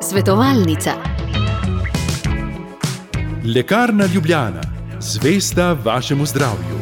Svetovalnica. 0.00 0.92
Lekarna 3.56 4.06
Ljubljana, 4.14 4.60
zvesta 5.00 5.72
vašemu 5.72 6.26
zdravju. 6.26 6.76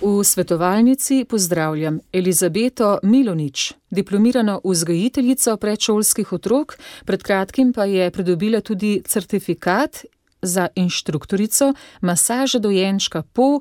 V 0.00 0.24
svetovalnici 0.24 1.24
pozdravljam 1.28 1.98
Elizabeto 2.12 2.98
Milonič, 3.02 3.72
diplomirano 3.90 4.60
vzgojiteljico 4.64 5.56
predšolskih 5.56 6.32
otrok, 6.32 6.78
pred 7.04 7.22
kratkim 7.22 7.72
pa 7.72 7.84
je 7.84 8.10
pridobila 8.10 8.60
tudi 8.60 9.02
certifikat 9.06 10.04
za 10.42 10.68
inštruktorico 10.74 11.74
masaže 12.00 12.58
dojenčka 12.58 13.22
po 13.22 13.60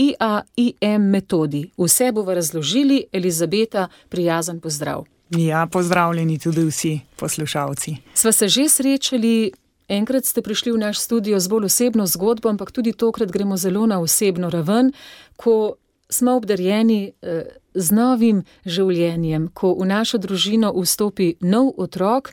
IAIM 0.00 1.02
metodi. 1.02 1.70
Vse 1.78 2.12
bomo 2.12 2.34
razložili, 2.34 3.04
Elizabeta, 3.12 3.88
prijazen 4.08 4.60
pozdrav. 4.60 5.04
Ja, 5.30 5.66
pozdravljeni 5.72 6.38
tudi 6.38 6.64
vsi 6.64 7.00
poslušalci. 7.16 7.96
Sva 8.14 8.32
se 8.32 8.48
že 8.48 8.68
srečali, 8.68 9.52
enkrat 9.88 10.24
ste 10.24 10.42
prišli 10.42 10.72
v 10.72 10.78
naš 10.78 10.98
studio 10.98 11.40
z 11.40 11.48
bolj 11.48 11.64
osebno 11.64 12.06
zgodbo, 12.06 12.48
ampak 12.48 12.72
tudi 12.72 12.92
tokrat 12.92 13.30
gremo 13.30 13.56
zelo 13.56 13.86
na 13.86 14.00
osebno 14.00 14.50
raven, 14.50 14.92
ko 15.36 15.74
smo 16.08 16.34
obdarjeni 16.36 17.12
eh, 17.22 17.42
z 17.74 17.92
novim 17.92 18.42
življenjem, 18.66 19.48
ko 19.54 19.74
v 19.78 19.86
našo 19.86 20.18
družino 20.18 20.72
vstopi 20.74 21.34
nov 21.40 21.74
otrok. 21.76 22.32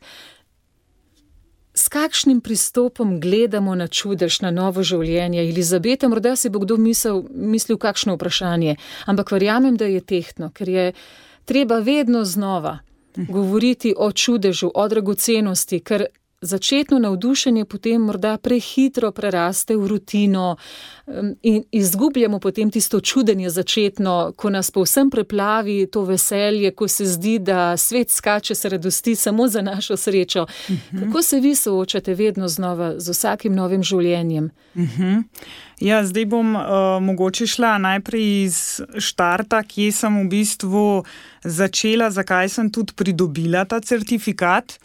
S 1.77 1.89
kakšnim 1.93 2.41
pristopom 2.41 3.19
gledamo 3.21 3.75
na 3.75 3.85
čudež, 3.87 4.39
na 4.41 4.49
novo 4.51 4.81
življenje? 4.81 5.43
Elizabeta, 5.45 6.09
morda 6.09 6.33
si 6.35 6.49
bo 6.49 6.63
kdo 6.63 6.79
mislil, 6.81 7.21
mislil 7.29 7.77
kakšno 7.77 8.15
vprašanje, 8.17 8.79
ampak 9.05 9.31
verjamem, 9.35 9.77
da 9.77 9.85
je 9.85 10.01
tehtno, 10.01 10.49
ker 10.49 10.69
je 10.69 10.85
treba 11.45 11.77
vedno 11.85 12.25
znova 12.25 12.79
govoriti 13.17 13.93
o 13.97 14.11
čudežu, 14.11 14.71
o 14.73 14.87
dragocenosti, 14.87 15.79
ker 15.79 16.07
začetno 16.47 16.99
navdušenje 16.99 17.65
potem 17.65 18.01
morda 18.01 18.37
prehitro 18.37 19.11
preraste 19.11 19.75
v 19.75 19.87
rutino 19.87 20.55
in 21.41 21.63
izgubljamo 21.71 22.39
potem 22.39 22.71
tisto 22.71 22.99
čudenje 22.99 23.49
začetno, 23.49 24.33
ko 24.35 24.49
nas 24.49 24.71
povsem 24.71 25.09
preplavi 25.09 25.87
to 25.91 26.01
veselje, 26.03 26.71
ko 26.71 26.87
se 26.87 27.05
zdi, 27.05 27.39
da 27.39 27.77
svet 27.77 28.11
skače 28.11 28.55
se 28.55 28.69
radosti 28.69 29.15
samo 29.15 29.47
za 29.47 29.61
našo 29.61 29.97
srečo. 29.97 30.45
Mhm. 30.69 31.03
Kako 31.03 31.21
se 31.21 31.39
vi 31.39 31.55
soočate 31.55 32.13
vedno 32.13 32.47
znova 32.47 32.99
z 32.99 33.09
vsakim 33.11 33.55
novim 33.55 33.83
življenjem? 33.83 34.51
Mhm. 34.75 35.19
Ja, 35.79 36.01
zdaj 36.05 36.25
bom 36.25 36.55
uh, 36.55 36.63
mogoče 37.01 37.47
šla 37.47 37.77
najprej 37.77 38.43
iz 38.43 38.81
štarta, 38.97 39.61
kje 39.63 39.91
sem 39.91 40.15
v 40.23 40.29
bistvu 40.29 41.03
začela, 41.43 42.09
zakaj 42.11 42.49
sem 42.49 42.71
tudi 42.73 42.97
pridobila 42.97 43.65
ta 43.65 43.79
certifikat. 43.79 44.79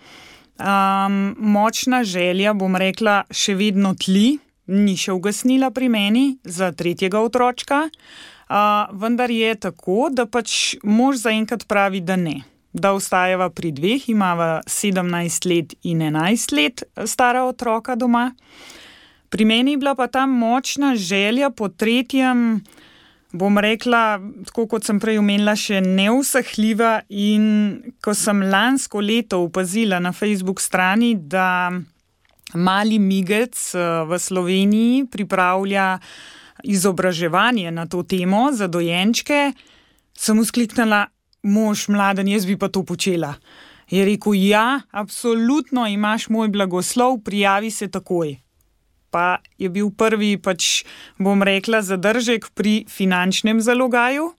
Um, 0.61 1.35
močna 1.39 2.05
želja, 2.05 2.53
bom 2.55 2.77
rekla, 2.77 3.23
še 3.33 3.55
vedno 3.57 3.95
tli, 3.99 4.37
ni 4.69 4.95
še 5.01 5.15
ugasnila 5.17 5.73
pri 5.75 5.89
meni 5.89 6.25
za 6.45 6.71
tretjega 6.77 7.23
otroka, 7.25 7.87
uh, 7.89 8.93
vendar 8.93 9.33
je 9.33 9.55
tako, 9.57 10.11
da 10.13 10.27
pač 10.29 10.77
mož 10.85 11.25
zaenkrat 11.25 11.65
pravi, 11.67 12.03
da 12.05 12.17
ne. 12.21 12.43
Da 12.73 12.93
ostajava 12.97 13.51
pri 13.53 13.73
dveh, 13.73 14.07
imava 14.13 14.63
17 14.69 15.49
let 15.49 15.75
in 15.83 16.05
11 16.05 16.55
let 16.57 16.85
stara 17.09 17.45
otroka 17.45 17.97
doma. 17.97 18.31
Pri 19.33 19.45
meni 19.49 19.75
je 19.75 19.81
bila 19.81 19.97
pa 19.97 20.07
ta 20.07 20.27
močna 20.29 20.95
želja 20.97 21.51
po 21.51 21.69
tretjem 21.69 22.61
bom 23.33 23.59
rekla, 23.59 24.21
tako 24.47 24.67
kot 24.69 24.87
sem 24.87 25.01
prej 25.01 25.19
omenila, 25.21 25.55
še 25.57 25.81
neusahljiva. 25.85 26.93
In 27.09 27.47
ko 28.05 28.15
sem 28.17 28.45
lansko 28.53 29.01
leto 29.01 29.43
opazila 29.47 30.01
na 30.03 30.13
Facebook 30.13 30.61
strani, 30.61 31.15
da 31.17 31.73
mali 32.55 33.01
migec 33.01 33.57
eh, 33.75 34.05
v 34.09 34.19
Sloveniji 34.19 35.07
pripravlja 35.11 35.97
izobraževanje 36.63 37.73
na 37.75 37.89
to 37.91 38.05
temo 38.07 38.53
za 38.53 38.69
dojenčke, 38.69 39.53
sem 40.15 40.39
uskliknila, 40.39 41.09
mož 41.43 41.89
mladen, 41.91 42.29
jaz 42.31 42.47
bi 42.47 42.55
pa 42.55 42.69
to 42.69 42.85
počela. 42.87 43.35
Je 43.91 44.05
rekel, 44.07 44.37
ja, 44.47 44.85
absolutno 44.93 45.89
imaš 45.91 46.29
moj 46.31 46.53
blagoslov, 46.53 47.19
prijavi 47.25 47.71
se 47.71 47.91
takoj 47.91 48.37
pa 49.13 49.39
je 49.61 49.69
bil 49.69 49.91
prvi, 49.93 50.37
pač 50.41 50.85
bom 51.21 51.45
rekla, 51.45 51.83
zadržek 51.85 52.49
pri 52.57 52.85
finančnem 52.89 53.61
zalogaju. 53.61 54.33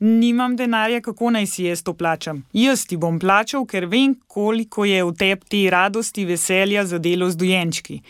Nimam 0.00 0.56
denarja, 0.56 1.02
kako 1.04 1.30
naj 1.36 1.46
si 1.46 1.66
jaz 1.68 1.82
to 1.84 1.92
plačam. 1.92 2.40
Jaz 2.56 2.86
ti 2.88 2.96
bom 2.96 3.18
plačal, 3.20 3.66
ker 3.68 3.84
vem, 3.84 4.14
koliko 4.26 4.86
je 4.88 5.02
v 5.04 5.12
tebi 5.12 5.50
te 5.52 5.60
radosti, 5.70 6.24
veselja 6.24 6.86
za 6.88 6.98
delo 6.98 7.28
z 7.28 7.36
dojenčki. 7.36 8.00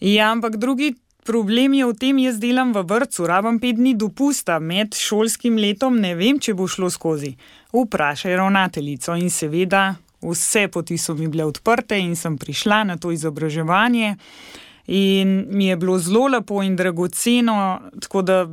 Ja, 0.00 0.30
ampak 0.32 0.56
drugi 0.56 0.94
problem 1.28 1.76
je 1.76 1.84
v 1.84 1.92
tem, 1.92 2.18
jaz 2.24 2.40
delam 2.40 2.72
v 2.72 2.86
vrtu, 2.88 3.28
rabam 3.28 3.60
pet 3.60 3.76
dni 3.76 3.92
dopusta 4.00 4.56
med 4.58 4.96
šolskim 4.96 5.60
letom, 5.60 6.00
ne 6.00 6.14
vem, 6.16 6.40
če 6.40 6.56
bo 6.56 6.64
šlo 6.64 6.88
skozi. 6.88 7.34
Vprašaj 7.76 8.38
ravnateljico 8.40 9.18
in 9.20 9.28
seveda 9.28 9.98
vse 10.24 10.68
poti 10.72 10.96
so 10.98 11.14
mi 11.14 11.28
bile 11.28 11.44
odprte 11.44 11.98
in 12.00 12.16
sem 12.16 12.38
prišla 12.38 12.84
na 12.84 12.96
to 12.96 13.12
izobraževanje. 13.12 14.16
In 14.88 15.44
mi 15.50 15.66
je 15.66 15.76
bilo 15.76 15.98
zelo 15.98 16.26
lepo 16.26 16.62
in 16.62 16.76
dragoceno, 16.76 17.80
tako 18.00 18.22
da 18.22 18.46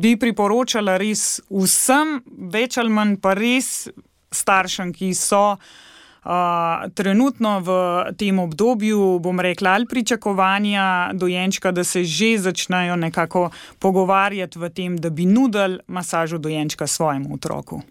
bi 0.00 0.16
priporočala 0.16 0.96
res 0.96 1.42
vsem, 1.50 2.22
več 2.52 2.78
ali 2.80 2.88
manj 2.88 3.18
pa 3.20 3.34
res 3.36 3.90
staršem, 4.32 4.94
ki 4.96 5.10
so 5.12 5.42
uh, 5.52 6.88
trenutno 6.96 7.58
v 7.60 7.76
tem 8.16 8.40
obdobju, 8.40 9.18
bom 9.20 9.44
rekla, 9.44 9.76
ali 9.76 9.86
pričakovanja 9.86 11.12
dojenčka, 11.12 11.72
da 11.72 11.84
se 11.84 12.04
že 12.04 12.38
začnejo 12.38 12.96
nekako 12.96 13.50
pogovarjati 13.78 14.58
v 14.58 14.72
tem, 14.72 14.96
da 14.96 15.10
bi 15.10 15.26
nudili 15.26 15.80
masažo 15.86 16.38
dojenčka 16.38 16.86
svojemu 16.86 17.34
otroku. 17.34 17.82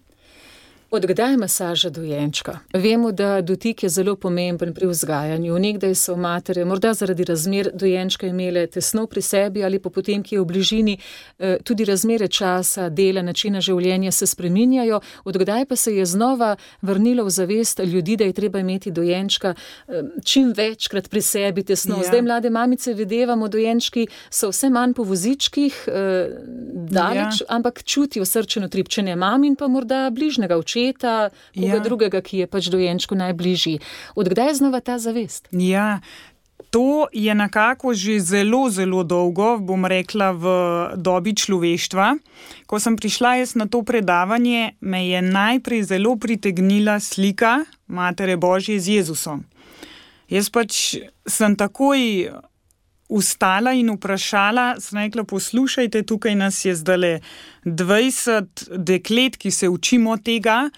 Odkdaj 0.90 1.30
je 1.30 1.36
masaža 1.36 1.90
dojenčka? 1.90 2.58
Vemo, 2.72 3.12
da 3.12 3.40
dotik 3.40 3.82
je 3.82 3.88
zelo 3.88 4.16
pomemben 4.16 4.74
pri 4.74 4.86
vzgajanju. 4.86 5.58
Nekdaj 5.58 5.94
so 5.94 6.16
matere, 6.16 6.64
morda 6.64 6.94
zaradi 6.94 7.24
razmer 7.24 7.70
dojenčka, 7.74 8.26
imele 8.26 8.66
tesno 8.66 9.06
pri 9.06 9.22
sebi 9.22 9.64
ali 9.64 9.78
pa 9.78 9.90
potem, 9.90 10.22
ki 10.22 10.34
je 10.34 10.40
v 10.40 10.44
bližini, 10.44 10.98
eh, 11.38 11.58
tudi 11.64 11.84
razmere 11.84 12.28
časa, 12.28 12.88
dela, 12.88 13.22
načina 13.22 13.60
življenja 13.60 14.12
se 14.12 14.26
spreminjajo. 14.26 15.00
Odkdaj 15.24 15.66
pa 15.66 15.76
se 15.76 15.94
je 15.96 16.06
znova 16.06 16.56
vrnilo 16.82 17.24
v 17.24 17.30
zavest 17.30 17.78
ljudi, 17.78 18.16
da 18.16 18.24
je 18.24 18.32
treba 18.32 18.58
imeti 18.58 18.90
dojenčka 18.90 19.54
eh, 19.88 20.02
čim 20.24 20.54
večkrat 20.56 21.10
pri 21.10 21.22
sebi 21.22 21.62
tesno. 21.62 21.96
Ja. 21.96 22.08
Zdaj 22.08 22.22
mlade 22.22 22.50
mamice 22.50 22.94
videvamo, 22.94 23.48
dojenčki 23.48 24.06
so 24.30 24.48
vse 24.48 24.70
manj 24.70 24.94
po 24.94 25.02
vozičkih, 25.02 25.84
eh, 25.86 26.28
daleč, 26.90 27.40
ja. 27.40 27.46
ampak 27.48 27.84
čutijo 27.84 28.24
srčeno 28.24 28.68
tripčenje 28.68 29.16
mamin 29.16 29.56
pa 29.56 29.68
morda 29.68 30.10
bližnjega 30.10 30.56
očeta 30.56 30.77
očeta, 30.78 31.30
koga 31.54 31.66
ja. 31.66 31.80
drugega, 31.82 32.20
ki 32.22 32.44
je 32.44 32.46
pač 32.46 32.70
dojenčku 32.70 33.14
najbližji. 33.14 33.78
Odkdaj 34.14 34.48
je 34.48 34.54
znova 34.54 34.80
ta 34.80 34.98
zavest? 34.98 35.48
Ja. 35.52 36.00
To 36.70 37.08
je 37.12 37.32
nekako 37.32 37.94
že 37.96 38.20
zelo, 38.20 38.68
zelo 38.68 39.00
dolgo, 39.00 39.56
bom 39.56 39.88
rekla, 39.88 40.36
v 40.36 40.44
dobi 41.00 41.32
človeštva. 41.32 42.20
Ko 42.68 42.76
sem 42.76 42.92
prišla 42.92 43.48
na 43.56 43.64
to 43.64 43.80
predavanje, 43.80 44.76
me 44.80 45.08
je 45.08 45.22
najprej 45.22 45.88
zelo 45.88 46.20
pritegnila 46.20 47.00
slika 47.00 47.64
Matere 47.88 48.36
Božje 48.36 48.76
z 48.76 49.00
Jezusom. 49.00 49.48
Jaz 50.28 50.52
pač 50.52 51.00
sem 51.24 51.56
takoj 51.56 52.28
ustala 53.08 53.72
in 53.72 53.90
vprašala, 53.90 54.80
sem 54.80 54.98
rekla: 54.98 55.24
Poslušajte, 55.24 56.02
tukaj 56.02 56.34
nas 56.34 56.64
je 56.64 56.74
zdaj 56.76 57.20
20 57.64 58.68
deklet, 58.76 59.36
ki 59.36 59.50
se 59.50 59.68
učimo 59.68 60.16
tega. 60.16 60.70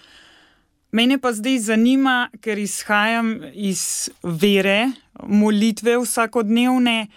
Mene 0.91 1.17
pa 1.21 1.31
zdaj 1.33 1.59
zanima, 1.59 2.29
ker 2.41 2.59
izhajam 2.59 3.37
iz 3.53 4.09
vere, 4.23 4.91
molitve 5.23 5.95
vsakodnevne, 5.97 7.07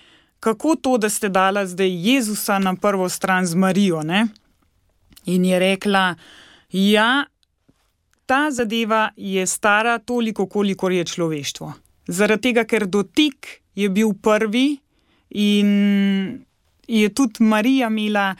kako 0.40 0.76
to, 0.76 0.98
da 0.98 1.10
ste 1.10 1.28
dala 1.28 1.66
zdaj 1.66 1.90
Jezusa 1.90 2.58
na 2.58 2.76
prvo 2.76 3.08
stran 3.08 3.46
z 3.46 3.54
Marijo. 3.54 4.02
Ne? 4.02 4.26
In 5.24 5.44
je 5.44 5.58
rekla: 5.58 6.14
Ja, 6.70 7.24
ta 8.26 8.50
zadeva 8.50 9.10
je 9.16 9.46
stara 9.46 9.98
toliko, 9.98 10.46
kolikor 10.46 10.92
je 10.92 11.04
človeštvo. 11.04 11.72
Zaradi 12.06 12.42
tega, 12.42 12.64
ker 12.64 12.86
dotik 12.86 13.60
je 13.74 13.88
bil 13.88 14.12
prvi, 14.22 14.83
In 15.34 16.44
je 16.86 17.08
tudi 17.08 17.44
Marija 17.44 17.88
imela 17.88 18.34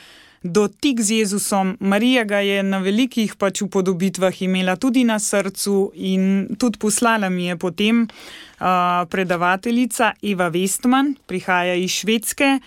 dotik 0.44 1.00
z 1.00 1.11
Jezusom, 1.11 1.76
Marija 1.81 2.25
ga 2.25 2.38
je 2.38 2.62
na 2.62 2.79
velikih 2.79 3.35
pač 3.41 3.62
upodobitvah 3.64 4.43
imela 4.43 4.76
tudi 4.76 5.05
na 5.05 5.19
srcu 5.19 5.93
in 5.94 6.49
tudi 6.61 6.79
poslala 6.79 7.31
mi 7.32 7.46
je 7.46 7.56
potem 7.56 8.02
uh, 8.05 8.67
predavateljica 9.08 10.12
Eva 10.23 10.50
Westman, 10.50 11.14
prihaja 11.26 11.75
iz 11.75 11.91
Švedske. 11.91 12.58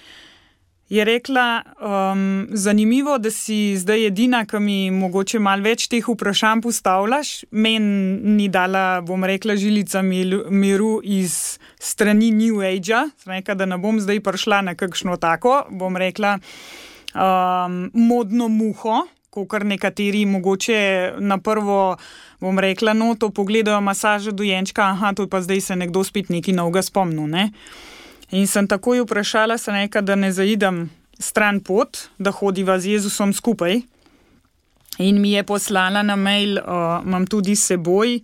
Je 0.90 1.04
rekla, 1.04 1.64
um, 2.12 2.48
zanimivo, 2.52 3.18
da 3.18 3.32
si 3.32 3.78
zdaj 3.78 4.06
edina, 4.08 4.46
ki 4.46 4.60
mi 4.60 4.78
mogoče 4.92 5.40
malo 5.40 5.66
več 5.68 5.88
teh 5.92 6.06
vprašanj 6.08 6.62
postavljaš. 6.64 7.32
Meni 7.52 8.38
ni 8.38 8.48
dala, 8.48 9.02
bom 9.04 9.26
rekla, 9.28 9.58
žilica 9.60 10.02
miru 10.02 11.02
iz 11.04 11.58
strani 11.80 12.32
New 12.32 12.64
Age, 12.64 13.04
rekla, 13.28 13.56
da 13.56 13.68
ne 13.68 13.78
bom 13.78 14.00
zdaj 14.00 14.24
prišla 14.24 14.62
na 14.70 14.76
kakšno 14.80 15.18
tako, 15.20 15.66
bom 15.70 16.00
rekla, 16.00 16.38
um, 17.14 17.86
modno 17.94 18.48
muho. 18.48 19.04
Kar 19.38 19.62
nekateri 19.70 20.24
mogoče 20.26 20.78
na 21.22 21.36
prvo, 21.38 21.98
bom 22.42 22.58
rekla, 22.58 22.96
no, 22.98 23.12
to 23.20 23.30
pogledajo 23.30 23.84
masaže 23.86 24.32
dojenčka, 24.34 24.88
aha, 24.96 25.12
to 25.14 25.28
pa 25.30 25.44
zdaj 25.46 25.62
se 25.62 25.76
nekdo 25.78 26.02
spet 26.04 26.32
nekaj 26.34 26.56
novega 26.58 26.82
spomnil. 26.82 27.28
Ne? 27.30 27.52
In 28.32 28.48
sem 28.48 28.68
takoj 28.68 29.06
vprašala, 29.06 29.56
nekaj, 29.56 30.02
da 30.02 30.16
ne 30.16 30.32
zaidem 30.32 30.90
stran 31.20 31.60
pot, 31.60 32.10
da 32.20 32.32
hodiva 32.32 32.80
z 32.80 32.98
Jezusom 32.98 33.34
skupaj. 33.34 33.82
In 35.00 35.22
mi 35.22 35.32
je 35.32 35.44
poslala 35.44 36.04
na 36.04 36.16
mail, 36.16 36.58
uh, 36.58 37.00
imam 37.06 37.28
tudi 37.28 37.56
s 37.56 37.70
seboj 37.70 38.20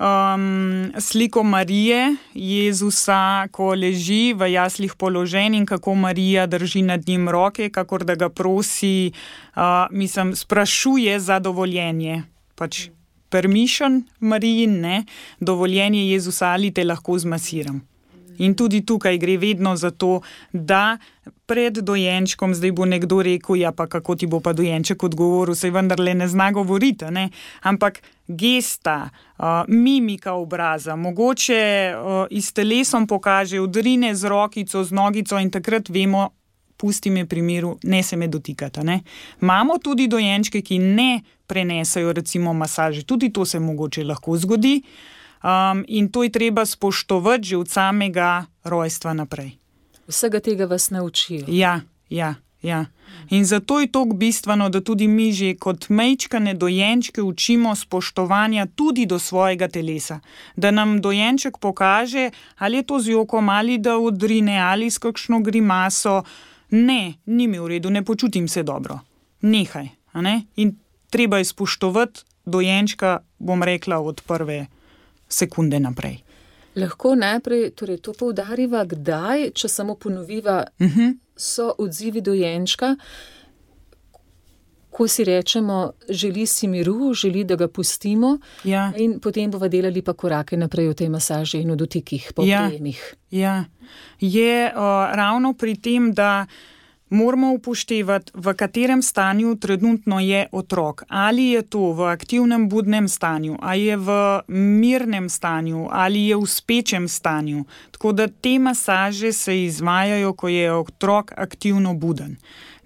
um, 0.00 0.92
sliko 0.98 1.42
Marije, 1.42 2.16
Jezusa, 2.34 3.48
ko 3.50 3.74
leži 3.74 4.32
v 4.36 4.52
jaslih 4.52 4.94
položen 4.94 5.54
in 5.54 5.66
kako 5.66 5.94
Marija 5.94 6.46
drži 6.46 6.82
nad 6.82 7.08
njim 7.08 7.28
roke, 7.28 7.70
kako 7.70 7.98
da 7.98 8.14
ga 8.14 8.28
prosi, 8.28 9.12
uh, 9.56 9.62
mislim, 9.90 10.36
sprašuje 10.36 11.20
za 11.20 11.38
dovoljenje. 11.38 12.22
Pač 12.54 12.88
permission 13.30 14.02
Mariji, 14.20 14.66
ne, 14.66 15.04
dovoljenje 15.40 16.10
Jezusa 16.10 16.46
ali 16.46 16.70
te 16.70 16.84
lahko 16.84 17.18
zmasiram. 17.18 17.89
In 18.40 18.54
tudi 18.56 18.80
tukaj 18.86 19.18
gre 19.18 19.36
vedno 19.38 19.76
za 19.76 19.90
to, 19.90 20.20
da 20.52 20.98
pred 21.46 21.78
dojenčkom 21.78 22.54
zdaj 22.54 22.72
bo 22.72 22.86
nekdo 22.88 23.22
rekel: 23.22 23.56
Ja, 23.56 23.72
pa 23.72 23.86
kako 23.86 24.16
ti 24.16 24.26
bo 24.26 24.40
pa 24.40 24.52
dojenček 24.52 25.02
odgovoril, 25.02 25.54
se 25.54 25.70
vendarle 25.70 26.14
ne 26.14 26.28
zna 26.28 26.50
govoriti. 26.52 27.04
Ne? 27.10 27.28
Ampak 27.62 28.02
gesta, 28.28 29.10
uh, 29.38 29.44
mimika 29.68 30.32
obraza, 30.32 30.96
mogoče 30.96 31.62
uh, 31.94 32.26
iz 32.30 32.52
telesom 32.52 33.06
pokaže, 33.06 33.60
udrine 33.60 34.14
z 34.14 34.28
rokico, 34.28 34.84
z 34.84 34.92
nogico 34.92 35.38
in 35.38 35.50
takrat 35.50 35.88
vemo. 35.88 36.30
Pusti 36.80 37.10
me 37.10 37.26
pri 37.28 37.42
miru, 37.44 37.74
ne 37.82 38.02
se 38.02 38.16
me 38.16 38.24
dotikata. 38.28 38.82
Ne? 38.82 39.02
Imamo 39.42 39.76
tudi 39.78 40.06
dojenčke, 40.08 40.62
ki 40.64 40.78
ne 40.78 41.20
prenesajo, 41.46 42.12
recimo, 42.16 42.54
masaže, 42.56 43.02
tudi 43.04 43.28
to 43.28 43.44
se 43.44 43.60
mogoče 43.60 44.04
lahko 44.04 44.38
zgodi. 44.40 44.78
Uh, 44.80 45.19
Um, 45.40 45.84
in 45.88 46.08
to 46.12 46.22
je 46.22 46.30
treba 46.30 46.66
spoštovati 46.66 47.44
že 47.44 47.56
od 47.56 47.68
samega 47.68 48.44
rojstva 48.64 49.12
naprej. 49.12 49.56
Vsega 50.08 50.40
tega 50.40 50.64
vas 50.64 50.90
naučijo. 50.90 51.44
Ja, 51.48 51.80
ja. 52.10 52.34
Ja. 52.62 52.86
In 53.30 53.44
zato 53.44 53.80
je 53.80 53.86
to 53.92 54.04
bistveno, 54.04 54.68
da 54.68 54.80
tudi 54.80 55.08
mi, 55.08 55.32
že 55.32 55.54
kot 55.54 55.88
mečkane 55.88 56.54
dojenčke, 56.54 57.22
učimo 57.22 57.74
spoštovanja 57.76 58.66
tudi 58.76 59.06
do 59.06 59.18
svojega 59.18 59.68
telesa. 59.68 60.20
Da 60.56 60.70
nam 60.70 61.00
dojenček 61.00 61.58
pokaže, 61.58 62.30
ali 62.58 62.76
je 62.76 62.82
to 62.82 63.00
z 63.00 63.08
jokom, 63.08 63.48
ali 63.48 63.78
da 63.78 63.96
odrine, 63.98 64.58
ali 64.60 64.90
s 64.90 64.98
kakšno 64.98 65.40
grimaso. 65.40 66.22
Ne, 66.70 67.14
ni 67.26 67.48
mi 67.48 67.58
v 67.58 67.66
redu, 67.66 67.90
ne 67.90 68.04
počutim 68.04 68.48
se 68.48 68.62
dobro. 68.62 68.98
Nehaj. 69.40 69.88
Ne? 70.14 70.42
In 70.56 70.76
treba 71.10 71.38
je 71.38 71.44
spoštovati 71.44 72.20
dojenčka, 72.44 73.18
bom 73.38 73.62
rekla, 73.62 73.98
od 73.98 74.20
prve 74.26 74.66
sekunde 75.30 75.80
naprej. 75.80 76.20
Lahko 76.76 77.14
najprej 77.14 77.70
torej 77.74 77.98
to 77.98 78.12
poudariva, 78.14 78.84
kdaj, 78.84 79.50
če 79.54 79.68
samo 79.68 79.94
ponoviva, 79.94 80.64
uh 80.78 80.86
mhm. 80.86 81.00
-huh. 81.00 81.16
so 81.36 81.72
odzivi 81.78 82.20
dojenčka, 82.20 82.96
ko 84.90 85.08
si 85.08 85.24
rečemo, 85.24 85.92
želi 86.08 86.46
si 86.46 86.68
miru, 86.68 87.14
želi, 87.14 87.44
da 87.44 87.56
ga 87.56 87.68
pustimo, 87.68 88.38
ja. 88.64 88.92
in 88.96 89.20
potem 89.20 89.50
bomo 89.50 89.68
delali 89.68 90.02
pa 90.02 90.12
korake 90.12 90.56
naprej 90.56 90.88
v 90.88 90.94
tej 90.94 91.08
masaži 91.08 91.60
in 91.62 91.70
v 91.70 91.76
dotikih, 91.76 92.32
po 92.36 92.42
ja. 92.42 92.66
prijemih. 92.66 93.14
Ja. 93.30 93.64
Je 94.20 94.66
uh, 94.66 95.14
ravno 95.14 95.54
pri 95.54 95.76
tem, 95.76 96.12
da 96.12 96.46
moramo 97.10 97.52
upoštevati, 97.52 98.32
v 98.34 98.54
katerem 98.54 99.02
stanju 99.02 99.56
trenutno 99.56 100.20
je 100.20 100.46
otrok. 100.52 101.02
Ali 101.08 101.50
je 101.50 101.62
to 101.62 101.92
v 101.92 102.10
aktivnem 102.12 102.68
budnem 102.68 103.08
stanju, 103.08 103.58
ali 103.60 103.84
je 103.84 103.96
v 103.96 104.40
mirnem 104.48 105.28
stanju, 105.28 105.88
ali 105.90 106.26
je 106.26 106.36
v 106.36 106.46
spečem 106.46 107.08
stanju. 107.08 107.64
Tako 107.90 108.12
da 108.12 108.28
te 108.28 108.58
masaže 108.58 109.32
se 109.32 109.64
izvajajo, 109.64 110.32
ko 110.32 110.48
je 110.48 110.72
otrok 110.72 111.32
aktivno 111.36 111.94
buden. 111.94 112.36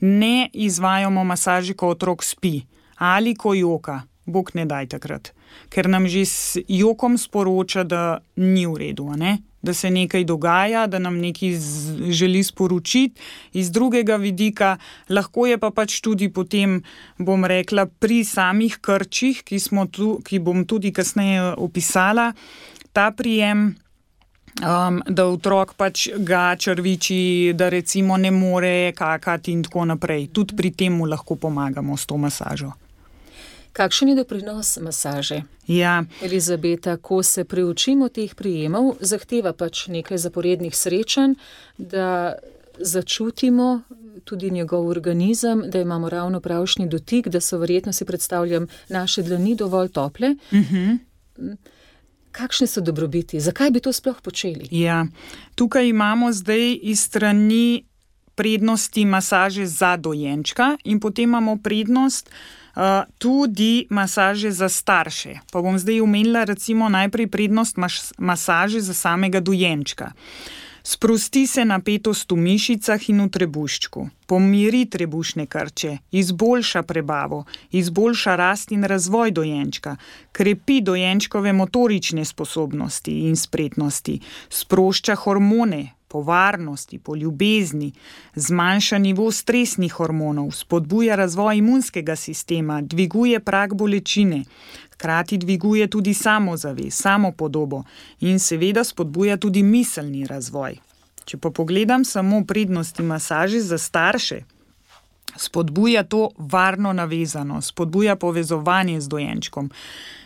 Ne 0.00 0.50
izvajamo 0.52 1.24
masaže, 1.24 1.74
ko 1.74 1.88
otrok 1.88 2.24
spi 2.24 2.62
ali 2.96 3.34
ko 3.34 3.54
joka. 3.54 4.02
Bog 4.26 4.50
ne 4.54 4.64
daj 4.64 4.86
takrat, 4.96 5.34
ker 5.68 5.88
nam 5.88 6.08
že 6.08 6.24
s 6.24 6.56
jokom 6.68 7.18
sporoča, 7.20 7.84
da 7.84 8.24
ni 8.36 8.64
v 8.66 8.78
redu 8.80 9.04
da 9.64 9.74
se 9.74 9.90
nekaj 9.90 10.24
dogaja, 10.24 10.86
da 10.86 10.98
nam 10.98 11.18
nekaj 11.18 11.56
želi 12.10 12.42
sporočiti 12.44 13.20
iz 13.52 13.70
drugega 13.70 14.16
vidika, 14.16 14.76
lahko 15.08 15.46
je 15.46 15.58
pa 15.58 15.70
pač 15.70 16.00
tudi 16.04 16.28
potem, 16.28 16.82
bom 17.18 17.44
rekla, 17.44 17.86
pri 17.86 18.24
samih 18.24 18.78
krčih, 18.80 19.42
ki, 19.44 19.58
tu, 19.92 20.18
ki 20.24 20.38
bom 20.38 20.64
tudi 20.68 20.92
kasneje 20.92 21.54
opisala, 21.56 22.32
ta 22.92 23.10
prijem. 23.10 23.74
Um, 24.54 25.00
da 25.10 25.24
otrok 25.26 25.72
pač 25.74 26.04
ga 26.14 26.54
črviči, 26.54 27.56
da 27.58 27.66
recimo 27.68 28.14
ne 28.16 28.30
more 28.30 28.92
kakati, 28.94 29.50
in 29.50 29.64
tako 29.66 29.82
naprej. 29.90 30.28
Tudi 30.30 30.54
pri 30.54 30.70
tem 30.70 30.94
mu 30.94 31.10
lahko 31.10 31.34
pomagamo 31.34 31.96
s 31.96 32.06
to 32.06 32.16
masažo. 32.16 32.70
Kakšen 33.74 34.08
je 34.08 34.14
doprinos 34.14 34.76
masaže? 34.78 35.42
Ja. 35.66 36.04
Elizabeta, 36.22 36.96
ko 36.96 37.22
se 37.22 37.44
preučimo 37.44 38.08
teh 38.08 38.34
prijemov, 38.34 38.92
zahteva 39.00 39.50
pač 39.52 39.88
nekaj 39.90 40.18
zaporednih 40.22 40.76
srečanj, 40.76 41.34
da 41.78 42.36
začutimo 42.78 43.82
tudi 44.24 44.50
njegov 44.50 44.86
organizem, 44.86 45.64
da 45.66 45.80
imamo 45.80 46.08
ravno 46.08 46.40
pravšnji 46.40 46.86
dotik, 46.88 47.28
da 47.28 47.40
so 47.40 47.58
verjetno 47.58 47.92
si 47.92 48.04
predstavljam 48.04 48.66
naše 48.88 49.22
dlani 49.22 49.56
dovolj 49.56 49.88
tople. 49.88 50.36
Uh 50.50 50.58
mhm. 50.58 50.76
-huh. 51.38 51.56
Kakšne 52.32 52.66
so 52.66 52.80
dobrobiti? 52.80 53.40
Zakaj 53.40 53.70
bi 53.70 53.80
to 53.80 53.92
sploh 53.92 54.20
počeli? 54.22 54.68
Ja. 54.70 55.06
Tukaj 55.54 55.88
imamo 55.88 56.32
zdaj 56.32 56.78
iz 56.82 57.00
strani 57.00 57.84
prednosti 58.34 59.04
masaže 59.04 59.66
za 59.66 59.96
dojenčka 59.96 60.76
in 60.84 61.00
potem 61.00 61.24
imamo 61.24 61.56
prednost. 61.56 62.30
Uh, 62.74 63.06
tudi 63.18 63.86
masaže 63.90 64.50
za 64.50 64.68
starše. 64.68 65.46
Pa 65.52 65.62
bom 65.62 65.78
zdaj 65.78 66.00
omenila, 66.02 66.42
recimo, 66.42 66.88
najprej 66.88 67.30
prednost 67.30 67.78
masaže 68.18 68.80
za 68.82 68.94
samega 68.94 69.38
dojenčka. 69.40 70.10
Sprosti 70.86 71.46
se 71.46 71.64
napetost 71.64 72.28
v 72.28 72.36
mišicah 72.36 73.00
in 73.08 73.22
v 73.24 73.30
trebuščku, 73.32 74.02
pomiri 74.28 74.82
trebušne 74.84 75.46
krče, 75.48 75.94
izboljša 76.12 76.82
prebavo, 76.84 77.46
izboljša 77.72 78.34
rast 78.36 78.74
in 78.76 78.84
razvoj 78.84 79.32
dojenčka, 79.32 79.96
krepi 80.32 80.82
dojenčkove 80.84 81.56
motorične 81.56 82.24
sposobnosti 82.28 83.14
in 83.24 83.32
spretnosti, 83.32 84.18
sprošča 84.52 85.16
hormone, 85.24 85.93
po 86.14 86.20
varnosti, 86.22 86.98
po 86.98 87.16
ljubezni, 87.16 87.92
zmanjša 88.34 88.98
nivo 88.98 89.30
stresnih 89.30 89.92
hormonov, 89.92 90.52
spodbuja 90.54 91.16
razvoj 91.16 91.58
imunskega 91.58 92.16
sistema, 92.16 92.78
dviguje 92.82 93.40
prak 93.40 93.74
bolečine, 93.74 94.44
hkrati 94.92 95.38
dviguje 95.38 95.88
tudi 95.90 96.14
samozavest, 96.14 97.02
samopodobo 97.02 97.82
in 98.20 98.38
seveda 98.38 98.84
spodbuja 98.84 99.36
tudi 99.36 99.62
miselni 99.62 100.26
razvoj. 100.26 100.78
Če 101.24 101.38
pa 101.38 101.50
pogledam 101.50 102.04
samo 102.04 102.44
prednosti 102.46 103.02
masaže 103.02 103.60
za 103.60 103.78
starše, 103.78 104.44
spodbuja 105.36 106.02
to 106.02 106.30
varno 106.38 106.92
navezano, 106.92 107.60
spodbuja 107.62 108.16
povezovanje 108.16 109.00
z 109.00 109.08
dojenčkom 109.08 109.70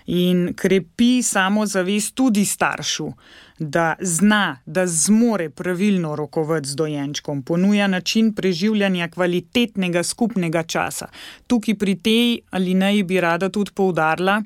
in 0.07 0.55
krepi 0.57 1.23
samozavest 1.23 2.15
tudi 2.15 2.45
staršu 2.45 3.13
da 3.59 3.95
zna, 4.01 4.59
da 4.67 4.87
zmore 4.87 5.51
pravilno 5.51 6.17
rokovati 6.17 6.69
z 6.69 6.75
dojenčkom, 6.75 7.43
ponuja 7.43 7.87
način 7.87 8.35
preživljanja 8.35 9.09
kvalitetnega 9.09 10.03
skupnega 10.03 10.63
časa. 10.63 11.07
Tukaj 11.47 11.75
pri 11.75 11.95
tej 11.95 12.41
ali 12.51 12.75
naj 12.75 13.03
bi 13.03 13.21
rada 13.21 13.49
tudi 13.49 13.71
poudarila, 13.75 14.43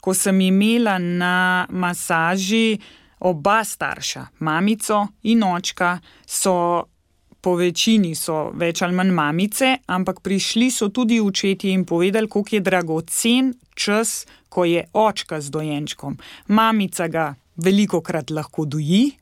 ko 0.00 0.14
sem 0.14 0.40
imela 0.40 0.98
na 0.98 1.66
masaži 1.70 2.78
oba 3.20 3.64
starša, 3.64 4.26
mamico 4.38 5.06
in 5.22 5.42
očka, 5.42 5.98
so. 6.26 6.84
Po 7.46 7.52
večini 7.54 8.16
so 8.18 8.48
več 8.58 8.80
ali 8.82 8.96
manj 8.98 9.12
mamice, 9.14 9.68
ampak 9.86 10.18
prišli 10.18 10.66
so 10.74 10.88
tudi 10.90 11.20
učeti 11.22 11.70
in 11.70 11.84
povedali, 11.86 12.26
kako 12.26 12.56
je 12.56 12.60
dragocen 12.60 13.52
čas, 13.74 14.24
ko 14.48 14.64
je 14.66 14.82
očka 14.92 15.38
z 15.40 15.54
dojenčkom. 15.54 16.16
Mamica 16.48 17.06
ga 17.06 17.26
veliko 17.62 18.00
krat 18.02 18.34
lahko 18.34 18.64
doji, 18.66 19.12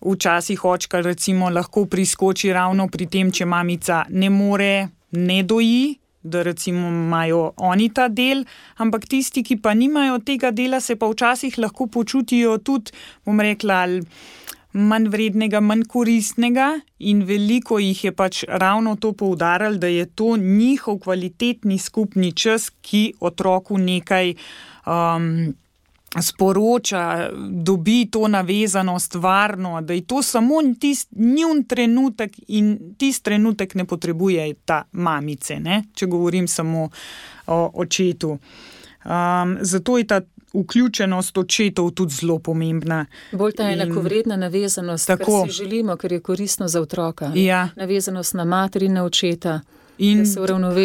Včasih 0.00 0.64
očka 0.64 1.00
recimo 1.00 1.48
lahko 1.50 1.86
priskoči 1.86 2.52
ravno 2.52 2.88
pri 2.88 3.06
tem, 3.06 3.30
če 3.32 3.46
mamica 3.46 4.02
ne 4.10 4.28
more, 4.30 4.88
ne 5.12 5.42
doji, 5.42 5.96
da 6.22 6.42
recimo 6.42 6.88
imajo 6.88 7.52
oni 7.56 7.88
ta 7.94 8.08
del, 8.08 8.44
ampak 8.82 9.06
tisti, 9.08 9.42
ki 9.42 9.56
pa 9.62 9.74
nimajo 9.74 10.18
tega 10.26 10.50
dela, 10.50 10.80
se 10.80 10.96
pa 10.96 11.08
včasih 11.08 11.58
lahko 11.58 11.86
počutijo 11.86 12.58
tudi, 12.58 12.92
bom 13.24 13.40
rekla, 13.40 13.86
manj 14.76 15.08
vrednega, 15.08 15.60
manj 15.60 15.86
koristnega 15.88 16.70
in 16.98 17.24
veliko 17.26 17.78
jih 17.80 18.04
je 18.04 18.12
pač 18.12 18.44
ravno 18.48 18.96
to 19.00 19.12
poudarjalo, 19.12 19.80
da 19.80 19.86
je 19.86 20.06
to 20.06 20.36
njihov 20.36 20.98
kvalitetni 21.04 21.78
skupni 21.78 22.32
čas, 22.32 22.70
ki 22.82 23.12
otroku 23.20 23.78
nekaj. 23.78 24.34
Um, 24.86 25.54
sporoča, 26.22 27.30
dobi 27.50 28.06
to 28.10 28.28
navezanost, 28.28 29.14
varno, 29.14 29.80
da 29.80 29.92
je 29.92 30.04
to 30.06 30.22
samo 30.22 30.62
tisti 30.80 31.16
njun 31.18 31.64
trenutek 31.64 32.38
in 32.48 32.94
tisti 32.98 33.24
trenutek 33.24 33.74
ne 33.74 33.84
potrebuje 33.84 34.54
ta 34.64 34.84
mamice, 34.92 35.58
ne? 35.60 35.82
če 35.94 36.06
govorim 36.06 36.48
samo 36.48 36.88
o 37.46 37.70
očetu. 37.74 38.38
Um, 39.04 39.58
zato 39.60 39.98
je 39.98 40.06
ta 40.06 40.20
vključenost 40.56 41.38
očetov 41.38 41.90
tudi 41.90 42.14
zelo 42.14 42.38
pomembna. 42.38 43.06
Bolj 43.32 43.52
ta 43.52 43.70
enakovredna 43.70 44.36
navezanost, 44.36 45.06
tako 45.06 45.46
si 45.46 45.52
želimo, 45.52 45.96
ker 45.96 46.12
je 46.12 46.20
koristno 46.20 46.68
za 46.68 46.80
otroka. 46.80 47.32
Ja. 47.34 47.68
Navezanost 47.76 48.34
na 48.34 48.44
materi 48.44 48.86
in 48.86 48.92
na 48.92 49.04
očeta. 49.04 49.60
In. 49.98 50.24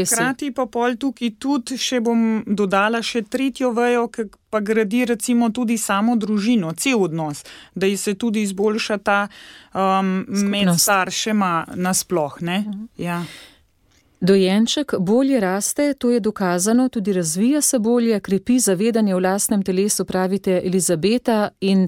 Hkrati 0.05 0.51
pa 0.55 0.65
pol 0.71 0.95
tukaj 0.95 1.33
tudi 1.39 1.75
še 1.77 1.99
bom 1.99 2.43
dodala 2.47 3.01
še 3.03 3.25
tretjo 3.27 3.73
vejo, 3.75 4.05
ki 4.07 4.29
pa 4.51 4.61
gradi 4.63 5.03
recimo 5.05 5.49
tudi 5.51 5.77
samo 5.77 6.15
družino, 6.15 6.71
cel 6.79 7.03
odnos, 7.03 7.43
da 7.75 7.89
se 7.97 8.15
tudi 8.15 8.45
izboljša 8.47 8.97
ta 9.03 9.27
um, 9.73 10.23
med 10.47 10.71
staršema 10.79 11.75
nasploh. 11.75 12.39
Uh 12.39 12.47
mhm. 12.47 12.85
ja. 12.97 13.23
Dojenček 14.21 14.93
bolje 14.99 15.39
raste, 15.39 15.93
to 15.93 16.11
je 16.11 16.19
dokazano, 16.19 16.89
tudi 16.89 17.13
razvija 17.13 17.61
se 17.61 17.79
bolje, 17.79 18.19
krepi 18.19 18.59
zavedanje 18.59 19.15
v 19.15 19.19
lastnem 19.19 19.63
telesu, 19.63 20.05
pravite 20.05 20.61
Elizabeta, 20.65 21.49
in 21.61 21.87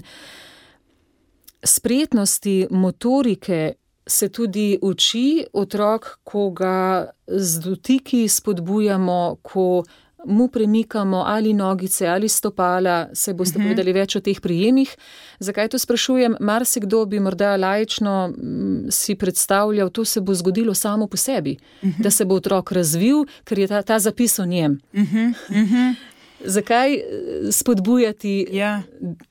spretnosti 1.62 2.66
motorike 2.70 3.72
se 4.06 4.28
tudi 4.28 4.78
uči. 4.82 5.46
Otrok, 5.52 6.18
ko 6.24 6.50
ga 6.50 7.06
z 7.26 7.60
dotiki 7.60 8.28
spodbujamo, 8.28 9.36
ko 9.42 9.84
mu 10.26 10.48
premikamo 10.48 11.22
ali 11.26 11.52
nogice 11.52 12.06
ali 12.06 12.28
stopala, 12.28 13.08
se 13.12 13.34
boste 13.34 13.58
uhum. 13.58 13.66
povedali 13.66 13.92
več 13.92 14.16
o 14.16 14.20
teh 14.20 14.40
prijemih. 14.40 14.96
Zakaj 15.38 15.68
to 15.68 15.78
sprašujem? 15.78 16.36
Marsikdo 16.40 17.04
bi 17.06 17.20
morda 17.20 17.56
lajično 17.56 18.28
mm, 18.28 18.90
si 18.90 19.14
predstavljal, 19.14 19.90
to 19.90 20.04
se 20.04 20.20
bo 20.20 20.34
zgodilo 20.34 20.74
samo 20.74 21.06
po 21.06 21.16
sebi, 21.16 21.56
uhum. 21.82 21.94
da 21.98 22.10
se 22.10 22.24
bo 22.24 22.34
otrok 22.34 22.72
razvil, 22.72 23.24
ker 23.44 23.58
je 23.58 23.68
ta, 23.68 23.82
ta 23.82 23.98
zapis 23.98 24.38
o 24.38 24.46
njem. 24.46 24.80
Uhum. 24.92 25.34
Uhum. 25.50 25.96
Zakaj 26.44 26.94
eh, 26.94 27.02
spodbujati, 27.52 28.46
ja. 28.52 28.82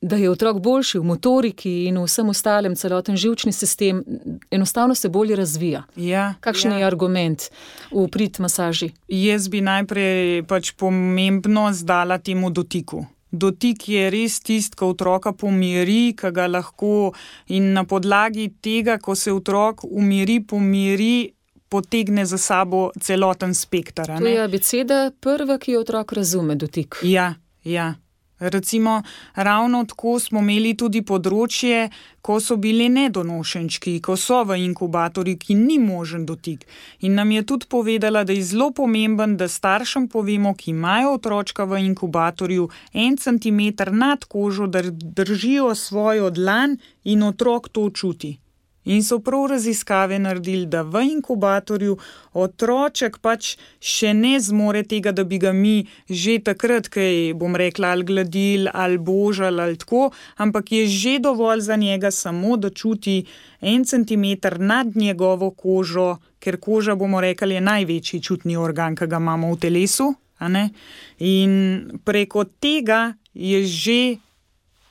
da 0.02 0.16
je 0.16 0.30
otrok 0.30 0.60
boljši 0.60 1.00
v 1.00 1.04
motoriki 1.04 1.74
in 1.88 1.98
v 1.98 2.06
vsem 2.08 2.30
ostalem, 2.30 2.76
celoten 2.76 3.18
žilčni 3.18 3.52
sistem, 3.52 4.04
enostavno 4.52 4.96
se 4.96 5.10
bolje 5.10 5.36
razvija? 5.36 5.84
Ja, 5.96 6.34
Kakšen 6.40 6.72
ja. 6.72 6.78
je 6.78 6.86
argument 6.86 7.50
v 7.92 8.08
prid 8.08 8.40
masaži? 8.40 8.92
Jaz 9.08 9.48
bi 9.48 9.62
najprej 9.62 10.44
pač 10.48 10.74
pomembno 10.78 11.70
zdala 11.74 12.18
temu 12.18 12.50
dotiku. 12.50 13.06
Dotik 13.34 13.88
je 13.90 14.10
res 14.14 14.38
tisti, 14.46 14.78
ki 14.78 14.86
otroka 14.86 15.32
pomiri, 15.34 16.14
ki 16.14 16.30
ga 16.32 16.46
lahko 16.48 17.14
in 17.50 17.72
na 17.74 17.82
podlagi 17.84 18.52
tega, 18.62 19.00
ko 19.02 19.16
se 19.18 19.34
otrok 19.34 19.88
umiri, 19.90 20.38
pomiri 20.46 21.34
potegne 21.74 22.26
za 22.30 22.38
sabo 22.38 22.92
celoten 23.02 23.58
spektr. 23.58 24.14
To 24.20 24.30
je 24.30 24.46
abeceda 24.46 25.10
prva, 25.20 25.58
ki 25.58 25.74
jo 25.74 25.82
otrok 25.82 26.14
razume, 26.14 26.56
dotik. 26.56 27.02
Ja, 27.02 27.34
ja. 27.66 27.94
Recimo, 28.40 29.02
ravno 29.36 29.86
tako 29.86 30.18
smo 30.20 30.42
imeli 30.42 30.74
tudi 30.78 31.00
področje, 31.06 31.86
ko 32.22 32.40
so 32.44 32.58
bili 32.60 32.90
nedonošenčki, 32.92 33.94
ko 34.04 34.18
so 34.20 34.42
v 34.48 34.58
inkubatorju, 34.66 35.38
ki 35.40 35.56
ni 35.56 35.78
možen 35.80 36.26
dotik. 36.28 36.66
In 37.08 37.16
nam 37.16 37.32
je 37.32 37.46
tudi 37.48 37.70
povedala, 37.70 38.26
da 38.28 38.36
je 38.36 38.44
zelo 38.44 38.72
pomemben, 38.76 39.38
da 39.40 39.48
staršem 39.48 40.10
povemo, 40.12 40.56
ki 40.60 40.72
imajo 40.74 41.16
otročka 41.20 41.68
v 41.70 41.86
inkubatorju, 41.88 42.70
en 42.94 43.18
centimeter 43.18 43.94
nad 43.94 44.26
kožo, 44.26 44.68
da 44.68 44.84
držijo 44.92 45.72
svojo 45.76 46.30
dlan 46.30 46.78
in 47.04 47.24
otrok 47.24 47.70
to 47.70 47.90
čuti. 47.96 48.38
In 48.86 49.04
so 49.04 49.20
prav 49.20 49.46
raziskave 49.48 50.20
naredili, 50.20 50.66
da 50.66 50.82
v 50.82 51.06
inkubatorju 51.08 51.96
otroček 52.34 53.18
pač 53.24 53.54
še 53.80 54.12
ne 54.14 54.34
zmore 54.44 54.84
tega, 54.84 55.14
da 55.16 55.24
bi 55.24 55.40
ga 55.40 55.54
mi 55.56 55.86
že 56.10 56.40
takrat, 56.44 56.90
kaj 56.92 57.34
bom 57.40 57.56
rekla, 57.56 57.94
ali 57.96 58.04
gladili, 58.04 58.68
ali 58.74 58.98
božali, 58.98 59.62
ali 59.62 59.78
tako, 59.80 60.10
ampak 60.38 60.72
je 60.72 60.88
že 60.88 61.20
dovolj 61.20 61.62
za 61.62 61.76
njega 61.76 62.12
samo, 62.12 62.58
da 62.58 62.70
čuti 62.70 63.24
en 63.62 63.86
centimeter 63.86 64.60
nad 64.60 64.96
njegovo 64.96 65.52
kožo, 65.52 66.18
ker 66.40 66.60
koža, 66.60 66.96
bomo 66.96 67.22
rekli, 67.22 67.56
je 67.56 67.62
največji 67.62 68.22
čutni 68.22 68.58
organ, 68.58 68.96
ki 68.96 69.08
ga 69.08 69.22
imamo 69.22 69.54
v 69.54 69.60
telesu. 69.60 70.14
In 71.24 71.54
preko 72.04 72.44
tega 72.44 73.14
je 73.34 73.64
že 73.64 74.18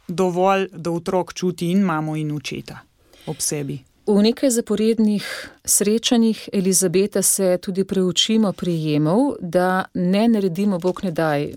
dovolj, 0.08 0.70
da 0.72 0.90
otrok 0.90 1.34
čuti 1.34 1.68
in 1.70 1.84
mamo 1.84 2.16
in 2.16 2.32
očeta 2.32 2.80
ob 3.26 3.38
sebi. 3.40 3.82
V 4.06 4.18
nekaj 4.18 4.50
zaporednih 4.50 5.22
srečanjih 5.64 6.48
Elizabeta 6.52 7.22
se 7.22 7.58
tudi 7.62 7.84
preučimo 7.84 8.52
prijemov, 8.52 9.32
da 9.40 9.84
ne 9.94 10.28
naredimo, 10.28 10.78
bog 10.78 11.00
ne 11.04 11.10
daj, 11.10 11.42
eh, 11.42 11.54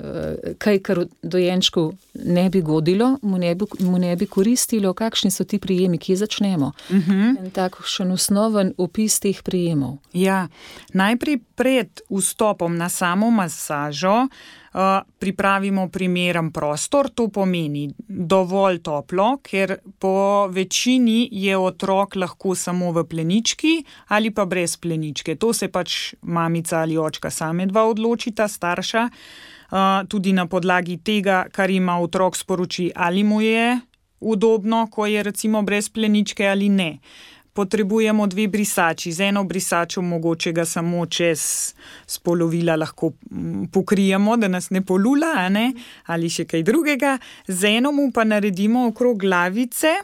kaj, 0.57 0.79
kar 0.79 1.05
dojenčku 1.21 1.93
ne 2.13 2.49
bi 2.49 2.61
godilo, 2.61 3.17
mu 3.21 3.37
ne 3.37 3.55
bi, 3.55 3.65
mu 3.79 3.99
ne 3.99 4.15
bi 4.15 4.25
koristilo, 4.25 4.93
kakšni 4.93 5.31
so 5.31 5.43
ti 5.43 5.59
prijemi, 5.59 5.97
kje 5.97 6.15
začnemo. 6.15 6.71
Uh 6.89 6.95
mhm. 6.95 7.11
-huh. 7.11 7.39
En 7.39 7.51
takšen 7.51 8.11
osnoven 8.11 8.73
opis 8.77 9.19
teh 9.19 9.43
prijemov. 9.43 9.97
Ja, 10.13 10.47
najprej 10.93 11.37
pred 11.55 12.01
vstopom 12.09 12.77
na 12.77 12.89
samo 12.89 13.31
masažo. 13.31 14.27
Eh, 14.75 15.01
pripravimo 15.19 15.87
primeren 15.89 16.51
prostor, 16.51 17.09
to 17.09 17.27
pomeni 17.27 17.85
dovolj 18.07 18.81
toplo, 18.83 19.37
ker 19.43 19.77
po 19.99 20.47
večini 20.51 21.29
je 21.31 21.57
otrok 21.57 22.15
lahko 22.15 22.55
samo 22.55 22.91
v 22.91 23.05
plenički 23.07 23.85
ali 24.07 24.31
pa 24.31 24.45
brez 24.45 24.77
pleničke. 24.77 25.35
To 25.35 25.53
se 25.53 25.67
pač 25.67 26.13
mamica 26.21 26.79
ali 26.79 26.97
očka 26.97 27.29
same 27.29 27.65
dva 27.65 27.85
odločita, 27.85 28.47
starša, 28.47 29.09
eh, 29.09 29.77
tudi 30.07 30.33
na 30.33 30.47
podlagi 30.47 30.97
tega, 30.97 31.45
kar 31.51 31.69
ima 31.69 31.99
otrok 31.99 32.35
sporoči, 32.35 32.91
ali 32.95 33.23
mu 33.23 33.41
je 33.41 33.79
udobno, 34.19 34.87
ko 34.91 35.05
je 35.05 35.23
recimo 35.23 35.61
brez 35.61 35.89
pleničke 35.89 36.47
ali 36.47 36.69
ne 36.69 36.99
potrebujemo 37.55 38.27
dve 38.27 38.47
brisači. 38.47 39.11
Z 39.11 39.21
eno 39.21 39.43
brisačo 39.43 40.01
mogoče 40.01 40.51
ga 40.51 40.65
samo 40.65 41.05
čez 41.05 41.73
spolovila 42.07 42.75
lahko 42.75 43.11
pokrijemo, 43.71 44.37
da 44.37 44.47
nas 44.47 44.69
ne 44.69 44.81
polula, 44.85 45.49
ne? 45.49 45.71
ali 46.05 46.29
še 46.29 46.45
kaj 46.45 46.65
drugega. 46.67 47.17
Z 47.47 47.77
eno 47.79 47.93
mu 47.95 48.09
pa 48.11 48.27
naredimo 48.27 48.87
okrog 48.91 49.23
glavice 49.23 49.95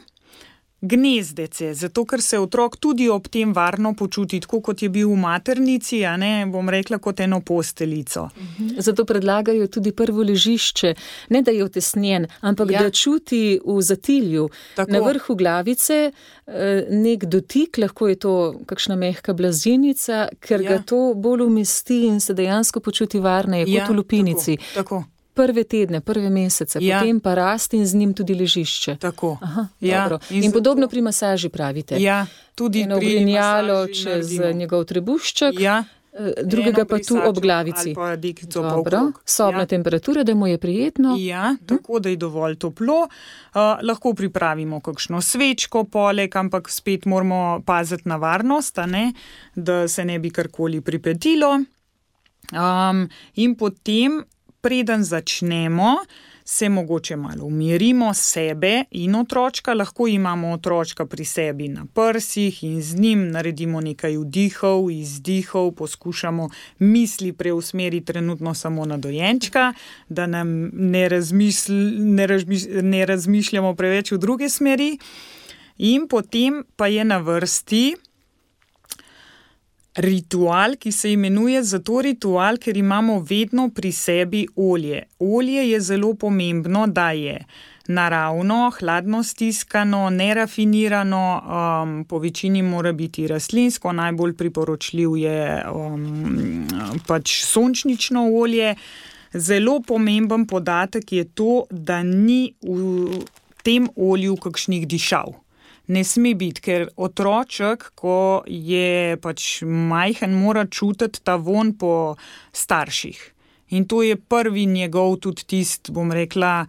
gnezdece, 0.82 1.74
zato 1.74 2.04
ker 2.04 2.20
se 2.22 2.38
otrok 2.42 2.76
tudi 2.76 3.06
ob 3.08 3.28
tem 3.30 3.52
varno 3.54 3.94
počuti, 3.94 4.40
tako 4.42 4.60
kot 4.60 4.82
je 4.82 4.88
bil 4.90 5.12
v 5.12 5.18
maternici, 5.22 6.00
a 6.04 6.16
ne 6.18 6.32
bom 6.50 6.68
rekla 6.68 6.98
kot 6.98 7.20
eno 7.22 7.40
posteljico. 7.40 8.28
Mhm. 8.36 8.80
Zato 8.82 9.04
predlagajo 9.04 9.68
tudi 9.70 9.92
prvo 9.92 10.22
ležišče, 10.26 10.94
ne 11.30 11.42
da 11.42 11.54
je 11.54 11.64
otesnjen, 11.64 12.26
ampak 12.40 12.70
ja. 12.70 12.82
da 12.82 12.90
čuti 12.90 13.60
v 13.64 13.78
zatilju, 13.82 14.48
tako. 14.74 14.92
na 14.92 14.98
vrhu 15.06 15.36
glavice 15.38 16.00
eh, 16.10 16.84
nek 16.90 17.24
dotik, 17.24 17.78
lahko 17.78 18.08
je 18.08 18.18
to 18.18 18.34
kakšna 18.66 18.96
mehka 18.96 19.32
blazinica, 19.32 20.28
ker 20.40 20.60
ja. 20.60 20.70
ga 20.70 20.82
to 20.82 21.14
bolj 21.14 21.46
umesti 21.46 22.02
in 22.10 22.20
se 22.20 22.34
dejansko 22.34 22.80
počuti 22.80 23.20
varneje 23.22 23.70
ja, 23.70 23.86
kot 23.86 23.94
v 23.94 23.98
lupinici. 24.02 24.58
Tako. 24.74 25.04
tako 25.04 25.11
prve 25.34 25.64
tedne, 25.64 26.00
prve 26.00 26.30
mesece, 26.30 26.78
ja. 26.82 27.00
potem 27.00 27.20
pa 27.20 27.34
rasti 27.34 27.76
in 27.76 27.86
z 27.86 27.94
njim 27.94 28.14
tudi 28.14 28.34
ležišče. 28.34 28.96
Tako. 29.00 29.38
Aha, 29.40 29.66
ja. 29.80 30.18
In, 30.30 30.44
in 30.44 30.52
podobno 30.52 30.88
pri 30.88 31.00
masaži 31.00 31.48
pravite. 31.48 31.96
Ja, 32.02 32.26
tudi 32.54 32.82
eno 32.82 33.00
grinjalo 33.00 33.86
čez 33.86 34.38
njegov 34.54 34.84
trebušček. 34.84 35.60
Ja. 35.60 35.84
Eh, 36.12 36.44
drugega 36.44 36.84
pa 36.84 36.98
tu 36.98 37.16
ob 37.16 37.38
glavici. 37.40 37.94
Dobro, 38.52 39.12
sobna 39.24 39.60
ja. 39.60 39.66
temperatura, 39.66 40.22
da 40.22 40.34
mu 40.34 40.46
je 40.46 40.58
prijetno. 40.58 41.16
Ja, 41.18 41.56
hm? 41.60 41.66
tako 41.66 41.98
da 41.98 42.08
je 42.08 42.16
dovolj 42.16 42.56
toplo. 42.56 43.08
Uh, 43.54 43.60
lahko 43.82 44.14
pripravimo 44.14 44.80
kakšno 44.80 45.20
svečko, 45.20 45.84
poleg, 45.84 46.36
ampak 46.36 46.68
spet 46.70 47.04
moramo 47.04 47.62
paziti 47.66 48.08
na 48.08 48.16
varnost, 48.16 48.76
ne? 48.86 49.12
da 49.54 49.88
se 49.88 50.04
ne 50.04 50.18
bi 50.18 50.30
karkoli 50.30 50.80
pripetilo. 50.80 51.62
Um, 52.52 53.08
in 53.34 53.54
potem 53.56 54.24
preden 54.62 55.04
začnemo, 55.04 55.96
se 56.44 56.68
mogoče 56.68 57.16
malo 57.16 57.44
umirimo 57.44 58.14
sebe 58.14 58.84
in 58.90 59.14
otročka, 59.14 59.74
lahko 59.74 60.08
imamo 60.08 60.52
otročka 60.52 61.06
pri 61.06 61.24
sebi 61.24 61.68
na 61.68 61.86
prsih 61.94 62.64
in 62.64 62.82
z 62.82 62.96
njim 62.98 63.30
naredimo 63.30 63.80
nekaj 63.80 64.16
vdihov, 64.16 64.90
izdihov, 64.90 65.72
poskušamo 65.72 66.48
misli 66.78 67.32
preusmeriti 67.32 68.06
trenutno 68.06 68.54
samo 68.54 68.84
na 68.84 68.96
dojenčka, 68.96 69.72
da 70.08 70.26
nam 70.26 70.70
ne, 70.72 71.08
razmišl, 71.08 71.72
ne, 71.98 72.26
razmišl, 72.26 72.68
ne 72.82 73.06
razmišljamo 73.06 73.74
preveč 73.74 74.12
v 74.12 74.18
druge 74.18 74.48
smeri. 74.48 74.98
In 75.78 76.08
potem 76.08 76.64
pa 76.76 76.86
je 76.86 77.04
na 77.04 77.18
vrsti 77.18 77.96
ritual, 79.94 80.76
ki 80.76 80.92
se 80.92 81.12
imenuje 81.12 81.62
zato 81.62 82.00
ritual, 82.00 82.56
ker 82.58 82.76
imamo 82.76 83.20
vedno 83.20 83.68
pri 83.70 83.92
sebi 83.92 84.46
olje. 84.56 85.02
Olje 85.18 85.68
je 85.70 85.80
zelo 85.80 86.14
pomembno, 86.14 86.86
da 86.86 87.10
je 87.10 87.44
naravno, 87.88 88.70
hladno 88.78 89.22
stiskano, 89.22 90.10
nerafinirano, 90.10 91.42
um, 91.42 92.04
po 92.04 92.18
večini 92.18 92.62
mora 92.62 92.92
biti 92.92 93.26
rastlinsko, 93.26 93.92
najbolj 93.92 94.36
priporočljiv 94.36 95.16
je 95.16 95.64
um, 95.74 96.66
pač 97.06 97.44
sončnično 97.44 98.30
olje. 98.32 98.74
Zelo 99.32 99.80
pomemben 99.80 100.46
podatek 100.46 101.12
je 101.12 101.24
to, 101.24 101.64
da 101.70 102.02
ni 102.02 102.54
v 102.62 103.24
tem 103.62 103.88
olju 103.96 104.36
kakšnih 104.36 104.88
dišav 104.88 105.42
ne 105.86 106.04
sme 106.04 106.34
biti, 106.34 106.60
ker 106.60 106.88
otroček, 106.96 107.90
ko 107.94 108.42
je 108.46 109.16
pač 109.22 109.62
majhen, 109.66 110.34
mora 110.38 110.66
čutiti 110.66 111.22
ta 111.24 111.36
von 111.36 111.74
po 111.78 112.16
starših. 112.52 113.32
In 113.72 113.86
to 113.88 114.02
je 114.02 114.16
prvi 114.16 114.66
njegov, 114.66 115.16
tudi 115.16 115.44
tisti, 115.48 115.92
bom 115.92 116.12
rekla, 116.12 116.66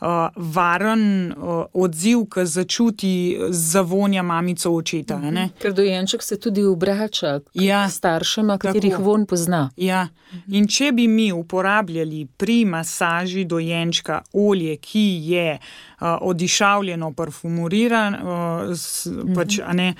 uh, 0.00 0.28
varen 0.36 1.32
uh, 1.32 1.64
odziv, 1.72 2.24
ki 2.32 2.46
začuti 2.46 3.12
zavonja 3.50 4.22
mamico 4.22 4.70
očeta. 4.70 5.18
Mm 5.18 5.22
-hmm. 5.22 5.48
Ker 5.58 5.72
dojenček 5.72 6.22
se 6.22 6.40
tudi 6.40 6.64
obrača 6.64 7.40
k 7.40 7.44
ja, 7.54 7.88
staršema, 7.88 8.58
katerih 8.58 8.90
tako. 8.90 9.02
von 9.02 9.26
pozna. 9.26 9.70
Ja. 9.76 10.08
In 10.46 10.68
če 10.68 10.92
bi 10.92 11.08
mi 11.08 11.32
uporabljali 11.32 12.26
pri 12.36 12.64
masaži 12.64 13.44
dojenčka 13.44 14.22
olje, 14.32 14.76
ki 14.76 15.18
je 15.22 15.58
uh, 15.58 15.95
odišavljeno, 16.00 17.12
parfumirirano, 17.12 18.18
uh, 18.68 19.34
pač, 19.34 19.58
ne, 19.72 19.94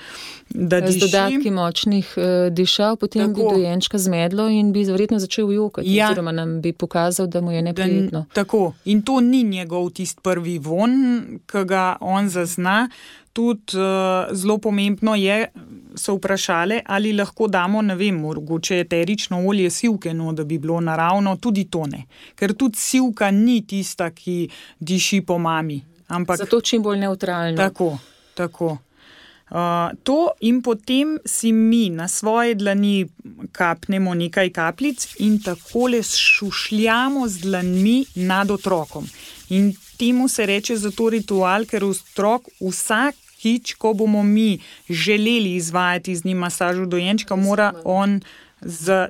da 0.49 0.81
diši, 0.81 0.99
z 0.99 1.01
dodatki 1.01 1.51
močnih 1.51 2.13
uh, 2.17 2.23
dišav, 2.53 2.95
potem 2.95 3.33
tako. 3.33 3.49
bi 3.49 3.55
dojenčka 3.55 3.97
zmedlo 3.97 4.47
in 4.47 4.71
bi 4.73 4.83
verjetno 4.83 5.19
začel 5.19 5.51
jokati, 5.51 5.95
ja, 5.95 6.11
oziroma 6.11 6.31
nam 6.31 6.61
bi 6.61 6.73
pokazal, 6.73 7.27
da 7.27 7.41
mu 7.41 7.51
je 7.51 7.61
neprijetno. 7.61 8.25
Tako. 8.33 8.73
In 8.85 9.01
to 9.01 9.19
ni 9.21 9.43
njegov 9.43 9.89
tisti 9.89 10.21
prvi 10.23 10.57
von, 10.59 10.91
ki 11.45 11.65
ga 11.65 11.95
on 12.01 12.29
zazna. 12.29 12.89
Tudi 13.37 13.77
uh, 13.77 14.31
zelo 14.33 14.57
pomembno 14.57 15.13
je, 15.15 15.43
so 15.97 16.15
vprašali, 16.15 16.79
ali 16.85 17.13
lahko 17.13 17.47
damo, 17.47 17.81
ne 17.81 17.95
vem, 17.95 18.15
mogoče 18.21 18.79
eterično 18.79 19.41
olje 19.47 19.69
sivke, 19.69 20.13
no, 20.13 20.33
da 20.33 20.43
bi 20.43 20.57
bilo 20.57 20.79
naravno, 20.81 21.35
tudi 21.35 21.67
to 21.69 21.85
ne. 21.85 22.05
Ker 22.35 22.53
tudi 22.53 22.77
sivka 22.77 23.31
ni 23.31 23.61
tista, 23.67 24.09
ki 24.09 24.49
diši 24.79 25.21
po 25.21 25.37
mami. 25.37 25.81
Ampak, 26.07 26.37
Zato 26.37 26.61
čim 26.61 26.83
bolj 26.83 26.99
neutralno. 26.99 27.57
Tako, 27.57 27.97
tako. 28.33 28.77
Uh, 29.47 29.95
to 30.03 30.31
in 30.43 30.61
potem 30.61 31.17
si 31.25 31.51
mi 31.51 31.89
na 31.89 32.07
svoje 32.07 32.55
dlani 32.55 33.05
kapnemo 33.51 34.13
nekaj 34.13 34.49
kapljic 34.49 35.05
in 35.23 35.37
tako 35.43 35.87
le 35.87 36.01
šušljamo 36.03 37.27
z 37.27 37.41
dlanmi 37.41 38.05
nad 38.15 38.51
otrokom. 38.51 39.07
In 39.49 39.71
temu 39.97 40.27
se 40.27 40.45
reče 40.45 40.75
zato 40.77 41.09
ritual, 41.09 41.65
ker 41.65 41.83
otrok 41.83 42.49
vsakič, 43.37 43.73
ko 43.73 43.93
bomo 43.93 44.23
mi 44.23 44.59
želeli 44.89 45.55
izvajati 45.55 46.15
z 46.15 46.25
njim 46.25 46.37
masažo 46.37 46.85
dojenčka, 46.85 47.35
mora 47.35 47.73
on. 47.83 48.21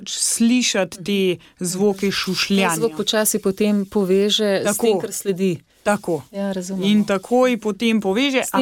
Slišati 0.05 1.03
te 1.03 1.37
zvoke 1.59 2.11
šušljanja. 2.11 2.75
Zvok 2.75 2.97
počasi 2.97 3.39
potem 3.39 3.85
poveže 3.85 4.61
tako, 4.63 4.73
s 4.73 4.77
tem, 4.77 4.99
kar 4.99 5.13
sledi. 5.13 5.59
Tako. 5.83 6.21
Ja, 6.31 6.53
in 6.83 7.05
takoj 7.05 7.57
potem 7.57 8.01
poveže, 8.01 8.43
da 8.51 8.59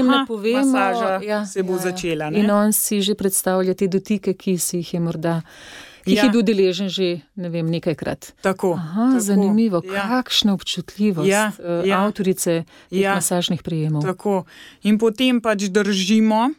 masaža 0.62 1.20
ja, 1.26 1.46
se 1.46 1.64
bo 1.64 1.74
ja, 1.74 1.80
začela. 1.80 2.30
Ne? 2.30 2.40
In 2.40 2.52
on 2.52 2.74
si 2.74 3.02
že 3.02 3.16
predstavlja 3.16 3.74
te 3.74 3.88
dotike, 3.88 4.34
ki 4.34 4.58
si 4.58 4.78
jih 4.78 4.94
je 4.94 5.00
morda. 5.00 5.42
Ki 6.06 6.14
ja. 6.14 6.28
je 6.28 6.34
bil 6.36 6.44
deležen 6.46 6.90
že 6.90 7.26
ne 7.36 7.50
vem, 7.50 7.66
nekajkrat. 7.66 8.36
Tako, 8.46 8.76
Aha, 8.78 9.10
tako, 9.16 9.24
zanimivo, 9.26 9.82
ja. 9.90 10.06
kakšna 10.08 10.54
občutljivost 10.54 11.30
ja, 11.30 11.50
uh, 11.58 11.82
ja. 11.88 12.04
avtorice 12.06 12.64
ja. 12.94 13.16
masažnih 13.18 13.64
prijemov. 13.66 14.06
Tako. 14.06 14.44
In 14.86 15.02
potem 15.02 15.42
pač 15.42 15.66
držimo 15.74 16.54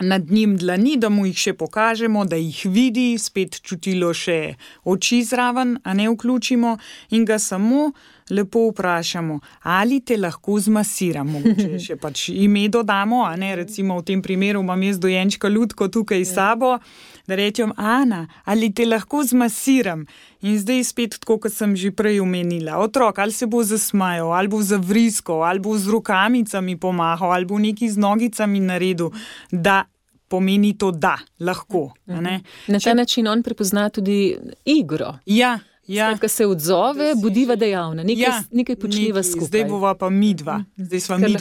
nad 0.00 0.30
njim 0.30 0.56
dlani, 0.56 0.96
da 0.96 1.08
mu 1.08 1.26
jih 1.26 1.36
še 1.38 1.52
pokažemo, 1.54 2.24
da 2.24 2.36
jih 2.36 2.62
vidi, 2.72 3.12
spet 3.18 3.60
čutilo 3.62 4.12
še 4.16 4.54
oči 4.88 5.20
zraven, 5.24 5.76
a 5.84 5.94
ne 5.94 6.08
vključimo 6.10 6.76
in 7.12 7.26
ga 7.28 7.38
samo 7.38 7.90
lepo 8.32 8.68
vprašamo, 8.70 9.38
ali 9.62 10.00
te 10.00 10.16
lahko 10.16 10.56
zmasiramo. 10.60 11.42
Če 11.58 11.78
še 11.86 11.96
pač 12.00 12.28
ime 12.32 12.64
dodamo, 12.72 13.24
a 13.28 13.36
ne 13.36 13.54
recimo 13.62 13.98
v 14.00 14.06
tem 14.08 14.22
primeru 14.24 14.64
imam 14.64 14.82
jaz 14.82 15.00
dojenčka 15.02 15.52
ljudko 15.52 15.88
tukaj 15.92 16.24
s 16.24 16.34
sabo, 16.34 16.78
da 17.26 17.34
rečem, 17.34 17.72
Ana, 17.76 18.26
ali 18.44 18.72
te 18.74 18.86
lahko 18.86 19.22
zmasiram. 19.24 20.06
In 20.42 20.58
zdaj 20.58 20.84
spet 20.84 21.18
tako, 21.20 21.38
kot 21.38 21.54
sem 21.54 21.76
že 21.76 21.92
prej 21.94 22.20
omenila. 22.20 22.78
Otrok 22.82 23.18
ali 23.18 23.32
se 23.32 23.46
bo 23.46 23.62
zasmajal, 23.64 24.32
ali 24.32 24.48
bo 24.48 24.62
zavriskal, 24.62 25.44
ali 25.44 25.60
bo 25.60 25.78
z 25.78 25.88
rokamicami 25.88 26.76
pomahal, 26.76 27.32
ali 27.32 27.44
bo 27.44 27.58
neki 27.58 27.90
z 27.90 27.98
nogicami 27.98 28.60
naredil, 28.60 29.10
da 29.50 29.84
pomeni 30.28 30.72
to, 30.78 30.90
da 30.90 31.18
lahko. 31.40 31.90
Na 32.06 32.40
ta 32.66 32.78
Če... 32.78 32.94
način 32.94 33.28
on 33.28 33.42
prepozna 33.42 33.90
tudi 33.90 34.36
igro. 34.64 35.18
Ja. 35.26 35.58
Ja. 35.86 36.18
Ko 36.18 36.28
se 36.28 36.46
odzove, 36.46 37.14
budiva 37.14 37.56
dejavna, 37.56 38.02
nekaj, 38.02 38.22
ja, 38.22 38.42
nekaj 38.50 38.76
počneva 38.76 39.22
skupaj. 39.22 39.46
Zdaj 39.46 39.64
bova 39.64 39.94
pa 39.94 40.10
mi 40.10 40.34
dva. 40.34 40.62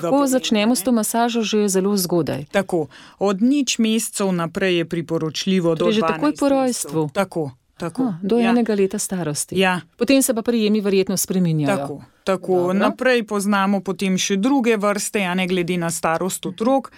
Lahko 0.02 0.28
začnemo 0.28 0.76
s 0.76 0.82
to 0.82 0.92
masažo 0.92 1.42
že 1.46 1.68
zelo 1.70 1.94
zgodaj. 1.98 2.46
Tako, 2.52 2.88
od 3.20 3.42
nič 3.42 3.78
mesecev 3.78 4.34
naprej 4.34 4.78
je 4.78 4.86
priporočljivo, 4.86 5.76
da 5.76 5.80
torej 5.80 5.94
že 5.94 6.02
takoj 6.02 6.34
po 6.40 6.50
rojstvu. 6.50 7.10
Tako. 7.14 7.52
Tako, 7.82 8.04
ha, 8.04 8.18
do 8.22 8.38
ja. 8.38 8.50
enega 8.50 8.76
leta 8.78 9.00
starosti. 9.00 9.58
Ja. 9.58 9.82
Potem 9.98 10.22
se 10.22 10.34
pa 10.34 10.42
prijemi 10.42 10.82
verjetno 10.82 11.18
spremenjajo. 11.18 11.78
Tako, 11.78 12.04
tako. 12.24 12.74
naprej 12.74 13.24
poznamo 13.26 13.82
potem 13.82 14.18
še 14.22 14.38
druge 14.38 14.78
vrste, 14.78 15.26
a 15.26 15.34
ne 15.34 15.48
glede 15.50 15.80
na 15.82 15.90
starost 15.90 16.46
otrok. 16.46 16.92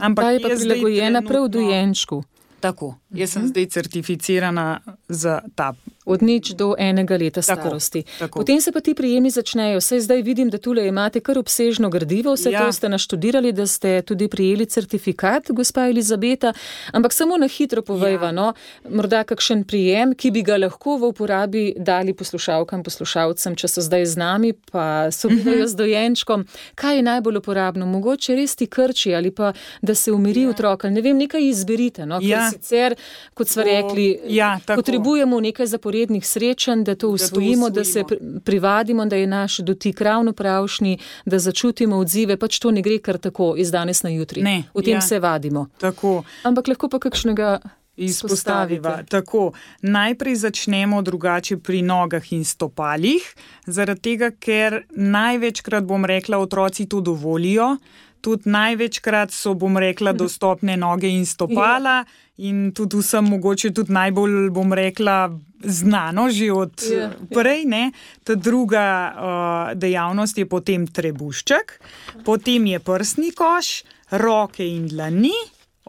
Ampak 0.00 0.24
Ta 0.24 0.30
je 0.30 0.40
pa 0.40 0.48
prilagojena 0.48 1.20
prav 1.22 1.48
dojenčku. 1.52 2.22
Tako, 2.60 2.94
jaz 3.10 3.30
sem 3.30 3.42
uh 3.42 3.46
-huh. 3.46 3.50
zdaj 3.50 3.66
certificirana 3.66 4.80
za 5.08 5.40
ta 5.54 5.74
od 6.04 6.22
nič 6.22 6.52
do 6.56 6.74
enega 6.78 7.16
leta 7.16 7.42
starosti. 7.42 8.02
Tako, 8.02 8.18
tako. 8.18 8.38
Potem 8.40 8.60
se 8.60 8.72
pa 8.72 8.80
ti 8.80 8.94
prijemi 8.94 9.30
začnejo. 9.30 9.78
Vse 9.78 10.00
zdaj 10.00 10.22
vidim, 10.22 10.50
da 10.50 10.58
tukaj 10.58 10.88
imate 10.88 11.20
kar 11.20 11.38
obsežno 11.38 11.90
gradivo, 11.90 12.34
vse 12.34 12.50
ja. 12.50 12.64
to 12.64 12.72
ste 12.72 12.88
naštudirali, 12.88 13.52
da 13.52 13.66
ste 13.66 14.02
tudi 14.02 14.28
prijeli 14.28 14.66
certifikat, 14.66 15.50
gospa 15.50 15.88
Elizabeta. 15.88 16.52
Ampak 16.92 17.12
samo 17.12 17.36
na 17.36 17.48
hitro 17.48 17.82
povejva, 17.82 18.26
ja. 18.26 18.32
no, 18.32 18.52
morda 18.88 19.24
kakšen 19.24 19.64
prijem, 19.64 20.14
ki 20.14 20.30
bi 20.30 20.42
ga 20.42 20.56
lahko 20.56 20.96
v 20.96 21.12
uporabi 21.12 21.64
dali 21.76 22.14
poslušalkam, 22.14 22.82
poslušalcem, 22.82 23.56
če 23.56 23.68
so 23.68 23.84
zdaj 23.84 24.06
z 24.06 24.16
nami, 24.16 24.52
pa 24.72 25.10
so 25.12 25.28
bili 25.28 25.60
uh 25.60 25.62
-huh. 25.62 25.66
z 25.66 25.76
dojenčkom. 25.76 26.46
Kaj 26.74 26.96
je 26.96 27.02
najbolj 27.02 27.36
uporabno? 27.36 27.86
Mogoče 27.86 28.34
res 28.34 28.56
ti 28.56 28.66
krči 28.66 29.14
ali 29.14 29.30
pa 29.30 29.52
da 29.82 29.94
se 29.94 30.12
umiri 30.12 30.42
ja. 30.42 30.50
otrok. 30.50 30.84
Ne 30.84 31.00
vem, 31.00 31.16
nekaj 31.18 31.48
izberite. 31.48 32.06
No, 32.06 32.18
ja. 32.22 32.50
Sicer, 32.50 32.94
kot 33.34 33.48
smo 33.48 33.62
rekli, 33.62 34.20
ja, 34.28 34.60
potrebujemo 34.66 35.40
nekaj 35.40 35.66
zaporednega 35.66 35.90
zaporednih 36.00 36.26
srečanj, 36.26 36.84
da 36.84 36.94
to 36.94 37.08
usvojimo, 37.08 37.70
da, 37.70 37.74
to 37.74 37.80
usvojimo. 37.80 38.08
da 38.08 38.24
se 38.24 38.40
privadimo, 38.44 39.06
da 39.06 39.16
je 39.16 39.26
naš 39.26 39.58
dotik 39.58 40.00
ravno 40.00 40.32
pravšnji, 40.32 40.98
da 41.24 41.38
začutimo 41.38 41.96
odzive. 41.96 42.36
Pač 42.36 42.58
to 42.58 42.70
ne 42.70 42.82
gre 42.82 42.98
kar 42.98 43.18
tako 43.18 43.54
iz 43.56 43.70
danes 43.70 44.02
na 44.02 44.10
jutri. 44.10 44.42
Ne, 44.42 44.64
v 44.74 44.82
tem 44.82 44.94
ja, 44.94 45.00
se 45.00 45.18
vadimo. 45.20 45.68
Tako. 45.78 46.22
Ampak 46.42 46.68
lahko 46.68 46.88
pa 46.88 46.98
kakšnega. 46.98 47.60
Izpostaviva. 47.96 49.02
Tako, 49.08 49.52
najprej 49.82 50.36
začnemo 50.36 51.02
drugače 51.02 51.58
pri 51.58 51.82
nogah 51.82 52.32
in 52.32 52.44
stopalih, 52.44 53.20
zaradi 53.66 54.00
tega, 54.00 54.30
ker 54.30 54.86
največkrat, 54.96 55.84
bom 55.84 56.04
rekla, 56.04 56.38
otroci 56.38 56.86
to 56.88 57.00
dovolijo. 57.00 57.76
Tudi 58.20 58.48
največkrat 58.48 59.32
so, 59.32 59.52
bom 59.54 59.76
rekla, 59.76 60.14
dostopne 60.22 60.78
noge 60.80 61.12
in 61.12 61.26
stopala, 61.26 62.00
ja. 62.00 62.29
In 62.48 62.72
tudi 62.72 63.00
vsem, 63.00 63.28
mogoče 63.34 63.72
tudi 63.76 63.92
najbolj, 63.92 64.50
bom 64.54 64.72
rekla, 64.72 65.30
znano 65.60 66.30
že 66.32 66.52
od 66.52 66.74
yeah, 66.80 66.92
ja, 66.92 67.08
ja. 67.12 67.28
prej. 67.34 67.64
Ne? 67.68 67.92
Ta 68.24 68.34
druga 68.34 68.84
uh, 69.10 69.78
dejavnost 69.78 70.38
je 70.38 70.46
potem 70.48 70.86
trebušček, 70.86 71.80
potem 72.24 72.66
je 72.72 72.80
prsni 72.80 73.32
koš, 73.36 73.82
roke 74.10 74.64
in 74.66 74.88
dlani. 74.88 75.36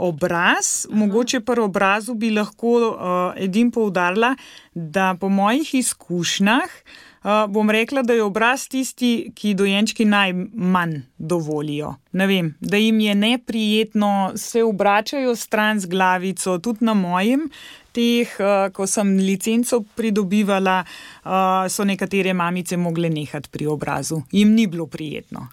Obraz, 0.02 0.88
Aha. 0.88 0.98
mogoče 0.98 1.42
pri 1.46 1.62
obrazu 1.62 2.16
bi 2.18 2.32
lahko 2.34 2.72
uh, 2.80 2.96
edin 3.38 3.70
poudarila, 3.72 4.32
da 4.74 5.14
po 5.20 5.30
mojih 5.30 5.76
izkušnjah 5.84 6.70
Uh, 6.72 7.11
bom 7.50 7.70
rekla, 7.70 8.02
da 8.02 8.14
je 8.14 8.24
obraz 8.24 8.68
tisti, 8.68 9.32
ki 9.36 9.54
dojenčki 9.54 10.06
najmanj 10.06 10.96
dovolijo. 11.18 11.96
Ne 12.12 12.28
vem, 12.28 12.56
da 12.60 12.78
jim 12.78 13.00
je 13.00 13.16
neprijetno, 13.16 14.32
se 14.36 14.64
obračajo 14.64 15.36
stran 15.36 15.80
z 15.80 15.88
glavico, 15.88 16.58
tudi 16.58 16.86
na 16.86 16.94
mojem. 16.94 17.50
Teh, 17.92 18.30
uh, 18.40 18.72
ko 18.72 18.88
sem 18.88 19.18
licenco 19.20 19.82
pridobivala, 19.96 20.78
uh, 20.84 21.32
so 21.68 21.84
nekatere 21.84 22.34
mamice 22.34 22.78
mogle 22.78 23.10
nehati 23.10 23.50
pri 23.52 23.68
obrazu. 23.68 24.22
Jim 24.32 24.54
ni 24.56 24.68
bilo 24.68 24.88
prijetno. 24.88 25.50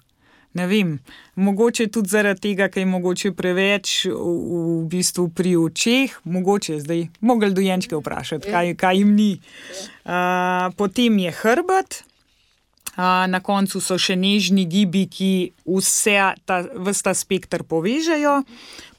Ne 0.59 0.67
vem, 0.67 0.97
mogoče 1.39 1.87
tudi 1.87 2.11
zaradi 2.11 2.49
tega, 2.49 2.67
ker 2.67 2.83
je 2.83 2.89
mogoče 2.91 3.31
preveč 3.31 3.93
v, 4.09 4.15
v 4.17 4.73
bistvu 4.91 5.29
pri 5.31 5.55
očeh, 5.55 6.17
mogoče 6.27 6.81
zdaj 6.83 7.05
mogli 7.23 7.53
dojenčke 7.55 7.95
vprašati, 7.95 8.51
kaj, 8.51 8.73
kaj 8.75 8.99
jim 8.99 9.15
ni. 9.15 9.31
Uh, 10.03 10.67
potem 10.75 11.15
je 11.23 11.31
hrbet, 11.31 12.01
uh, 12.03 13.23
na 13.31 13.39
koncu 13.39 13.79
so 13.79 13.95
še 13.95 14.19
nežni 14.19 14.67
gibi, 14.67 15.07
ki 15.07 15.31
vse 15.63 16.19
ta, 16.43 16.61
ta 16.67 17.15
spektr 17.15 17.63
povežejo. 17.63 18.41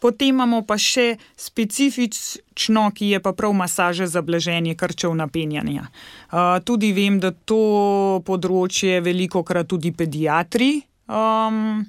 Potem 0.01 0.33
imamo 0.33 0.65
pa 0.65 0.81
še 0.81 1.19
specifično, 1.37 2.89
ki 2.97 3.13
je 3.13 3.21
pa 3.21 3.37
prav 3.37 3.53
masaža 3.53 4.09
za 4.09 4.25
blaženje 4.25 4.79
krčev 4.81 5.13
napenjanja. 5.13 5.91
Uh, 6.33 6.57
tudi 6.65 6.95
vem, 6.97 7.21
da 7.21 7.37
to 7.37 8.23
področje 8.25 9.05
veliko 9.05 9.45
krat 9.45 9.69
tudi 9.69 9.93
pediatri 9.93 10.79
um, 11.11 11.83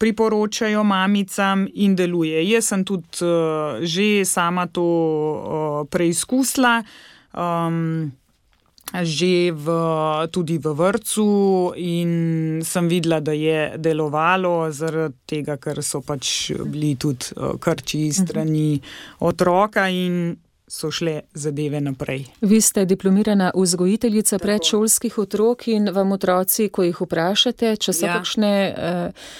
priporočajo 0.00 0.84
mamicam 0.84 1.66
in 1.74 1.94
deluje. 1.94 2.40
Jaz 2.48 2.72
sem 2.72 2.84
tudi 2.84 3.20
uh, 3.20 3.84
že 3.84 4.24
sama 4.24 4.66
to 4.66 4.86
uh, 4.86 5.84
preizkusila. 5.90 6.80
Um, 7.36 8.12
Že 8.88 9.52
v, 9.52 9.66
tudi 10.32 10.56
v 10.56 10.72
vrtu, 10.72 11.28
in 11.76 12.64
sem 12.64 12.88
videla, 12.88 13.20
da 13.20 13.36
je 13.36 13.76
delovalo, 13.76 14.72
zaradi 14.72 15.12
tega, 15.28 15.58
ker 15.60 15.84
so 15.84 16.00
pač 16.00 16.56
bili 16.56 16.96
tudi 16.96 17.36
uh, 17.36 17.60
krči 17.60 18.08
strani 18.16 18.80
otroka, 19.20 19.92
in 19.92 20.32
so 20.68 20.90
šle 20.90 21.20
zadeve 21.34 21.80
naprej. 21.80 22.24
Vi 22.40 22.60
ste 22.60 22.84
diplomirana 22.84 23.52
vzgojiteljica 23.54 24.38
predšolskih 24.38 25.18
otrok 25.18 25.68
in 25.68 25.90
vam 25.92 26.12
otroci, 26.12 26.68
ko 26.68 26.82
jih 26.82 27.00
vprašate, 27.00 27.76
če 27.76 27.92
so 27.92 28.06
ja. 28.06 28.18
kakšne 28.18 28.52
uh, 28.72 29.30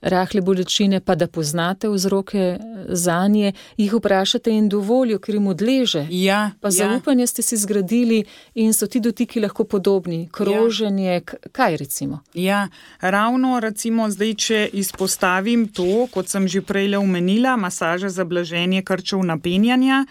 rahle 0.00 0.40
bolečine, 0.40 1.00
pa 1.00 1.14
da 1.14 1.26
poznate 1.26 1.88
vzroke 1.88 2.38
eh, 2.38 2.58
za 2.88 3.28
nje, 3.28 3.52
jih 3.76 3.94
vprašate 3.94 4.50
in 4.50 4.68
dovolijo, 4.68 5.18
ker 5.18 5.34
jim 5.34 5.46
odleže. 5.46 6.06
Ja, 6.10 6.50
pa 6.60 6.70
zaupanje 6.70 7.22
ja. 7.22 7.26
ste 7.26 7.42
si 7.42 7.56
zgradili 7.56 8.24
in 8.54 8.72
so 8.72 8.86
ti 8.86 9.00
dotiki 9.00 9.40
lahko 9.40 9.64
podobni, 9.64 10.28
kroženje, 10.32 11.12
ja. 11.12 11.20
kaj 11.52 11.76
recimo. 11.76 12.20
Ja, 12.34 12.68
ravno 13.00 13.60
recimo 13.60 14.10
zdaj, 14.10 14.34
če 14.34 14.68
izpostavim 14.72 15.68
to, 15.68 16.06
kot 16.10 16.28
sem 16.28 16.48
že 16.48 16.62
prej 16.62 16.96
omenila, 16.96 17.56
masaža 17.56 18.08
za 18.08 18.24
blaženje 18.24 18.82
krčev 18.82 19.22
napenjanja 19.22 20.04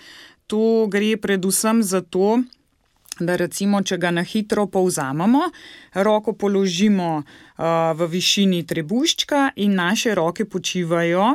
to 0.48 0.88
gre 0.88 1.18
predvsem 1.18 1.84
zato, 1.84 2.40
da 3.20 3.36
recimo, 3.36 3.82
če 3.82 3.98
ga 3.98 4.12
na 4.14 4.24
hitro 4.24 4.68
povzamemo, 4.72 5.50
roko 6.06 6.34
položimo 6.34 7.10
uh, 7.18 7.66
v 7.98 8.10
višini 8.12 8.64
trebuščka 8.68 9.52
in 9.64 9.78
naše 9.80 10.16
roke 10.16 10.46
počivajo 10.46 11.34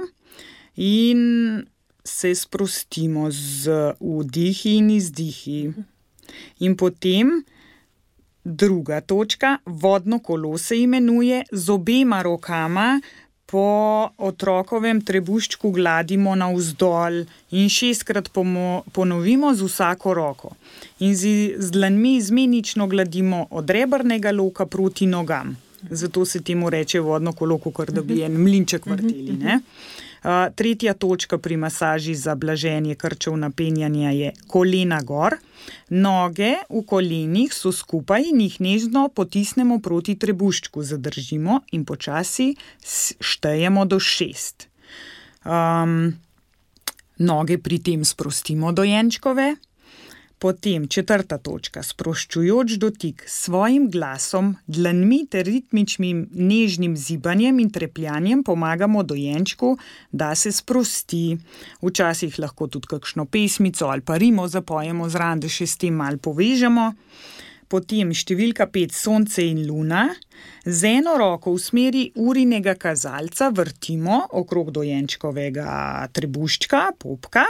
in 0.77 1.63
se 2.05 2.35
sprostimo 2.35 3.31
z 3.31 3.95
vdihi 4.01 4.77
in 4.79 4.91
izdihi. 4.91 5.61
In 6.67 6.77
potem 6.77 7.43
druga 8.45 9.01
točka, 9.01 9.59
vodno 9.67 10.19
kolo 10.19 10.59
se 10.59 10.79
imenuje, 10.81 11.45
z 11.53 11.71
obema 11.71 12.23
rokama 12.23 13.01
po 13.53 14.09
otrokovem 14.17 15.03
trebuščku 15.05 15.71
gladimo 15.77 16.33
navzdol 16.41 17.19
in 17.53 17.69
šestkrat 17.69 18.31
ponovimo 18.33 19.51
z 19.55 19.69
vsako 19.69 20.15
roko. 20.17 20.55
In 21.05 21.13
z, 21.13 21.33
z 21.59 21.75
dlanmi 21.75 22.15
izmenično 22.17 22.87
gladimo 22.89 23.47
od 23.51 23.71
rebrnega 23.71 24.33
loka 24.33 24.67
proti 24.67 25.07
nogam. 25.07 25.53
Zato 25.91 26.25
se 26.25 26.41
temu 26.41 26.71
reče 26.71 27.01
vodno 27.01 27.33
kolo, 27.33 27.59
kot 27.59 27.91
da 27.91 28.03
bi 28.03 28.23
en 28.23 28.39
mlinček 28.41 28.87
vrteli. 28.87 29.37
Ne? 29.43 29.61
Tretja 30.55 30.95
točka 30.95 31.39
pri 31.39 31.57
masaži 31.57 32.15
za 32.15 32.35
blaženje 32.35 32.95
krčev 32.95 33.37
napenjanja 33.37 34.11
je 34.11 34.33
kolena 34.47 35.01
gor. 35.03 35.37
Noge 35.91 36.55
v 36.71 36.83
kolenih 36.87 37.55
so 37.55 37.73
skupaj 37.73 38.29
in 38.31 38.41
jih 38.41 38.61
nežno 38.61 39.09
potisnemo 39.09 39.79
proti 39.79 40.15
trebuščku, 40.19 40.83
zadržimo 40.83 41.61
in 41.73 41.85
počasi 41.85 42.55
štejemo 43.21 43.85
do 43.85 43.99
šest. 43.99 44.69
Um, 45.45 46.15
noge 47.19 47.59
pri 47.59 47.79
tem 47.79 48.05
sprostimo 48.05 48.73
dojenčkove. 48.73 49.55
Potem 50.43 50.89
četrta 50.91 51.37
točka, 51.39 51.85
sproščujoč 51.87 52.73
dotik 52.83 53.21
s 53.31 53.45
svojim 53.45 53.85
glasom, 53.91 54.49
dlanmi 54.67 55.21
ter 55.31 55.47
ritmičnim 55.47 56.25
nežnim 56.35 56.97
zibanjem 56.99 57.61
in 57.63 57.71
trepljanjem 57.71 58.43
pomagamo 58.43 59.05
dojenčku, 59.07 59.77
da 60.11 60.33
se 60.35 60.51
sprosti. 60.53 61.37
Včasih 61.83 62.41
lahko 62.43 62.67
tudi 62.67 62.91
kakšno 62.91 63.29
pesmico 63.31 63.87
ali 63.87 64.03
pa 64.03 64.19
rimo 64.19 64.49
zapojemo 64.49 65.07
zraven, 65.15 65.47
da 65.47 65.53
še 65.53 65.67
s 65.67 65.79
tem 65.79 65.95
mal 65.95 66.19
povežemo 66.19 66.91
potem 67.73 68.13
številka 68.13 68.69
5 68.69 68.93
Sonce 68.93 69.45
in 69.49 69.65
Luna, 69.65 70.11
z 70.65 70.99
eno 70.99 71.17
roko 71.19 71.55
v 71.55 71.59
smeri 71.59 72.03
urinega 72.23 72.75
kazalca 72.79 73.49
vrtimo 73.55 74.19
okrog 74.39 74.71
dojenčkovega 74.75 76.07
trebuščka, 76.15 76.83
popka, 77.03 77.47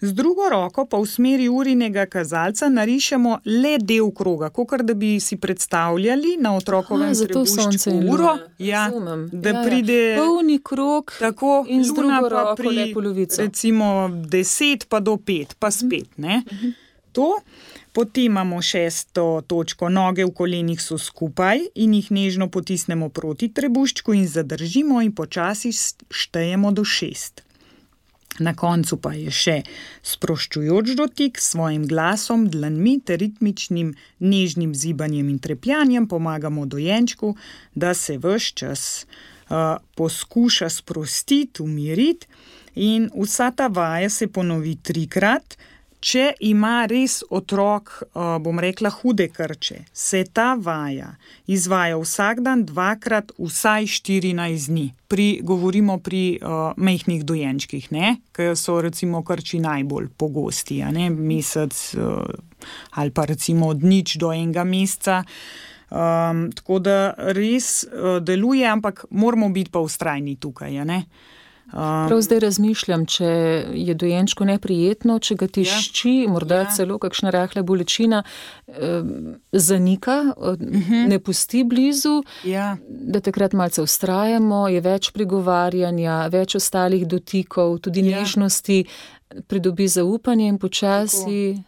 z 0.00 0.10
drugo 0.16 0.48
roko 0.50 0.86
pa 0.90 0.98
v 0.98 1.06
smeri 1.10 1.46
urinega 1.52 2.06
kazalca 2.10 2.70
narišemo 2.72 3.36
le 3.62 3.76
del 3.82 4.10
kroga, 4.16 4.50
kot 4.50 4.82
da 4.86 4.96
bi 4.98 5.16
si 5.22 5.38
predstavljali 5.38 6.36
na 6.42 6.56
otrokovem 6.56 7.14
trebuščku 7.14 7.94
uro, 8.10 8.34
ja, 8.58 8.86
da 8.90 9.52
ja, 9.52 9.54
ja. 9.54 9.62
pride 9.66 10.00
ja. 10.00 10.16
polni 10.22 10.58
krog 10.62 11.14
tako, 11.20 11.60
in 11.68 11.84
z 11.84 11.94
drugo 11.94 12.32
roko 12.32 12.56
pri 12.62 12.90
polovici. 12.94 13.44
Recimo 13.46 14.08
10 14.10 14.88
pa 14.90 15.00
do 15.00 15.20
5, 15.20 15.54
pa 15.60 15.70
spet. 15.70 16.10
Uh 16.18 16.24
-huh. 16.24 16.85
To. 17.16 17.30
Potem 17.96 18.28
imamo 18.28 18.60
šesto 18.60 19.40
točko, 19.48 19.88
noge 19.88 20.26
v 20.28 20.34
kolenih 20.36 20.82
so 20.82 20.98
skupaj 21.00 21.62
in 21.74 21.94
jih 21.96 22.10
nežno 22.12 22.50
potisnemo 22.52 23.08
proti 23.08 23.48
trebuščku 23.48 24.12
in 24.12 24.26
zadržimo 24.28 25.00
in 25.00 25.14
počasi 25.16 25.72
štejemo 25.72 26.74
do 26.76 26.84
šest. 26.84 27.46
Na 28.38 28.52
koncu 28.52 28.98
pa 29.00 29.14
je 29.16 29.32
še 29.32 29.54
sproščujoč 30.04 30.92
dotik 30.98 31.40
s 31.40 31.54
svojim 31.54 31.86
glasom, 31.88 32.50
dlanmi 32.52 32.98
ter 33.00 33.22
ritmičnim 33.22 33.94
nežnim 34.20 34.74
zibanjem 34.76 35.30
in 35.32 35.38
trepljanjem 35.40 36.08
pomagamo 36.08 36.66
dojenčku, 36.66 37.32
da 37.74 37.94
se 37.94 38.18
vse 38.20 38.50
čas 38.60 38.82
uh, 39.06 39.80
poskuša 39.96 40.68
sprostiti, 40.68 41.62
umiriti 41.62 42.28
in 42.74 43.08
vsa 43.16 43.50
ta 43.56 43.70
vaja 43.72 44.10
se 44.12 44.28
ponovi 44.28 44.76
trikrat. 44.82 45.56
Če 46.04 46.34
ima 46.44 46.84
res 46.90 47.22
otrok, 47.32 47.90
eh, 48.02 48.38
bom 48.40 48.60
rekla, 48.60 48.90
hude 49.00 49.28
krče, 49.32 49.84
se 49.92 50.24
ta 50.24 50.54
vaja 50.54 51.16
izvaja 51.46 51.96
vsak 51.96 52.42
dan, 52.44 52.64
dvakrat, 52.68 53.32
vsaj 53.38 53.86
14 53.86 54.68
dni. 54.68 54.92
Pri, 55.08 55.40
govorimo 55.46 56.00
pri 56.02 56.40
uh, 56.42 56.74
mehkih 56.76 57.22
dojenčkih, 57.22 57.84
ki 58.34 58.46
so 58.58 58.80
recimo 58.82 59.20
krči 59.22 59.60
najbolj 59.62 60.08
pogosti, 60.18 60.80
ne, 60.82 61.10
mesec 61.10 61.94
uh, 61.94 62.26
ali 62.98 63.14
pa 63.14 63.24
recimo 63.30 63.68
od 63.70 63.84
nič 63.86 64.16
do 64.18 64.32
enega 64.34 64.64
meseca. 64.64 65.22
Um, 65.86 66.50
tako 66.50 66.80
da 66.82 67.14
res 67.38 67.86
uh, 67.86 68.18
deluje, 68.18 68.66
ampak 68.66 69.04
moramo 69.10 69.48
biti 69.48 69.70
pa 69.70 69.78
ustrajni 69.78 70.34
tukaj. 70.42 70.80
Uh, 70.82 71.06
Prav 71.70 72.20
zdaj 72.20 72.40
razmišljam, 72.40 73.06
če 73.06 73.26
je 73.74 73.94
dojenčko 73.94 74.44
neprijetno, 74.44 75.18
če 75.18 75.34
ga 75.34 75.48
tišči, 75.50 76.12
ja. 76.22 76.30
morda 76.30 76.60
ja. 76.62 76.68
celo 76.76 76.98
kakšna 77.02 77.32
rahla 77.34 77.62
bolečina, 77.66 78.22
eh, 78.68 79.02
zanika, 79.52 80.20
uh 80.36 80.54
-huh. 80.54 81.08
ne 81.08 81.18
pusti 81.18 81.64
blizu, 81.64 82.22
ja. 82.44 82.76
da 82.88 83.20
takrat 83.20 83.52
malce 83.52 83.82
ustrajamo, 83.82 84.68
je 84.68 84.80
več 84.80 85.10
prigovarjanja, 85.10 86.26
več 86.26 86.54
ostalih 86.54 87.06
dotikov, 87.06 87.78
tudi 87.78 88.00
ja. 88.00 88.18
nežnosti, 88.18 88.84
pridobi 89.46 89.88
zaupanje 89.88 90.48
in 90.48 90.58
počasi. 90.58 91.62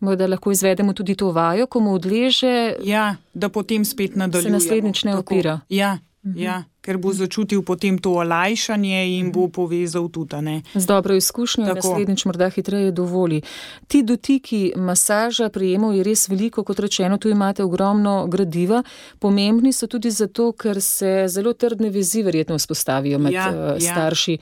Morda 0.00 0.26
lahko 0.26 0.52
izvedemo 0.52 0.92
tudi 0.92 1.14
to 1.14 1.30
vajo, 1.30 1.66
ko 1.66 1.80
mu 1.80 1.94
odleže. 1.94 2.74
Ja, 2.84 3.16
da 3.34 3.48
potem 3.48 3.84
spet 3.84 4.16
nadaljuje. 4.16 4.42
Se 4.42 4.50
naslednjič 4.50 5.04
ne 5.04 5.16
opira. 5.16 5.60
Ja, 5.68 5.98
Mhm. 6.22 6.38
Ja, 6.38 6.64
ker 6.84 6.98
bo 7.00 7.12
začutil 7.16 7.62
potem 7.64 7.96
to 7.98 8.12
olajšanje 8.20 9.16
in 9.16 9.32
bo 9.32 9.48
povezal 9.48 10.08
tudi. 10.12 10.36
Ne? 10.44 10.62
Z 10.74 10.84
dobro 10.86 11.14
izkušnjo, 11.16 11.64
da 11.64 11.74
naslednjič 11.74 12.24
morda 12.24 12.50
hitreje 12.52 12.92
dovoli. 12.92 13.40
Ti 13.88 14.02
dotiki, 14.02 14.72
masaža, 14.76 15.48
prijemov 15.48 15.96
je 15.96 16.04
res 16.04 16.28
veliko, 16.28 16.64
kot 16.64 16.78
rečeno, 16.80 17.16
tu 17.16 17.32
imate 17.32 17.64
ogromno 17.64 18.26
gradiva. 18.28 18.82
Pomembni 19.18 19.72
so 19.72 19.86
tudi 19.86 20.10
zato, 20.10 20.52
ker 20.52 20.80
se 20.80 21.24
zelo 21.28 21.52
trdne 21.52 21.90
vezi 21.90 22.22
verjetno 22.22 22.58
vzpostavijo 22.58 23.18
med 23.18 23.32
ja, 23.32 23.48
uh, 23.48 23.80
starši. 23.80 24.38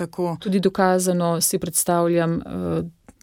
Ja, 0.00 0.36
tudi 0.40 0.60
dokazano 0.60 1.40
si 1.40 1.58
predstavljam. 1.58 2.40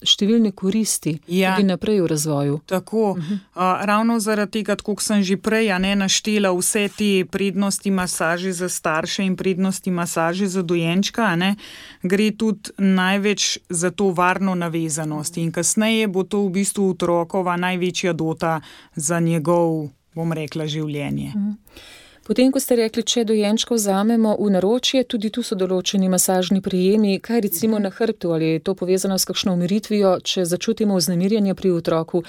Številne 0.06 0.52
koristi 0.54 1.16
ja. 1.26 1.56
tudi 1.56 1.66
naprej 1.66 2.02
v 2.04 2.10
razvoju. 2.12 2.60
Tako, 2.70 3.12
uh 3.12 3.18
-huh. 3.18 3.40
uh, 3.56 3.86
ravno 3.86 4.20
zaradi 4.20 4.52
tega, 4.52 4.76
kot 4.76 5.02
sem 5.02 5.24
že 5.24 5.38
prej 5.38 5.74
ne, 5.80 5.96
naštela 5.96 6.52
vse 6.54 6.90
te 6.98 7.26
prednosti 7.26 7.92
masaže 7.92 8.54
za 8.54 8.70
starše 8.70 9.24
in 9.24 9.36
prednosti 9.36 9.92
masaže 9.92 10.48
za 10.48 10.62
dojenčka, 10.62 11.36
ne, 11.36 11.56
gre 12.04 12.32
tudi 12.32 12.70
največ 12.78 13.58
za 13.70 13.92
to 13.92 14.12
varno 14.12 14.56
navezanost 14.56 15.38
in 15.38 15.52
kasneje 15.52 16.08
bo 16.08 16.24
to 16.24 16.46
v 16.46 16.50
bistvu 16.50 16.90
otrokova 16.90 17.58
največja 17.58 18.14
dota 18.14 18.62
za 18.96 19.20
njegov, 19.20 19.90
bom 20.16 20.34
rekla, 20.34 20.68
življenje. 20.68 21.34
Uh 21.36 21.42
-huh. 21.42 21.56
Potem, 22.28 22.50
ko 22.52 22.60
ste 22.60 22.76
rekli, 22.76 23.06
če 23.08 23.22
dojenčko 23.24 23.78
vzamemo 23.78 24.34
v 24.36 24.50
naročje, 24.52 25.06
tudi 25.08 25.30
tu 25.32 25.46
so 25.48 25.56
določeni 25.56 26.10
masažni 26.12 26.60
prijemi, 26.60 27.22
kaj 27.24 27.40
recimo 27.46 27.80
na 27.80 27.88
hrbtu 27.88 28.34
ali 28.36 28.50
je 28.50 28.64
to 28.68 28.74
povezano 28.76 29.16
s 29.16 29.24
kakšno 29.30 29.54
umiritvijo, 29.56 30.18
če 30.20 30.44
začutimo 30.44 30.98
vznemirjanje 31.00 31.56
pri 31.56 31.72
otroku. 31.72 32.26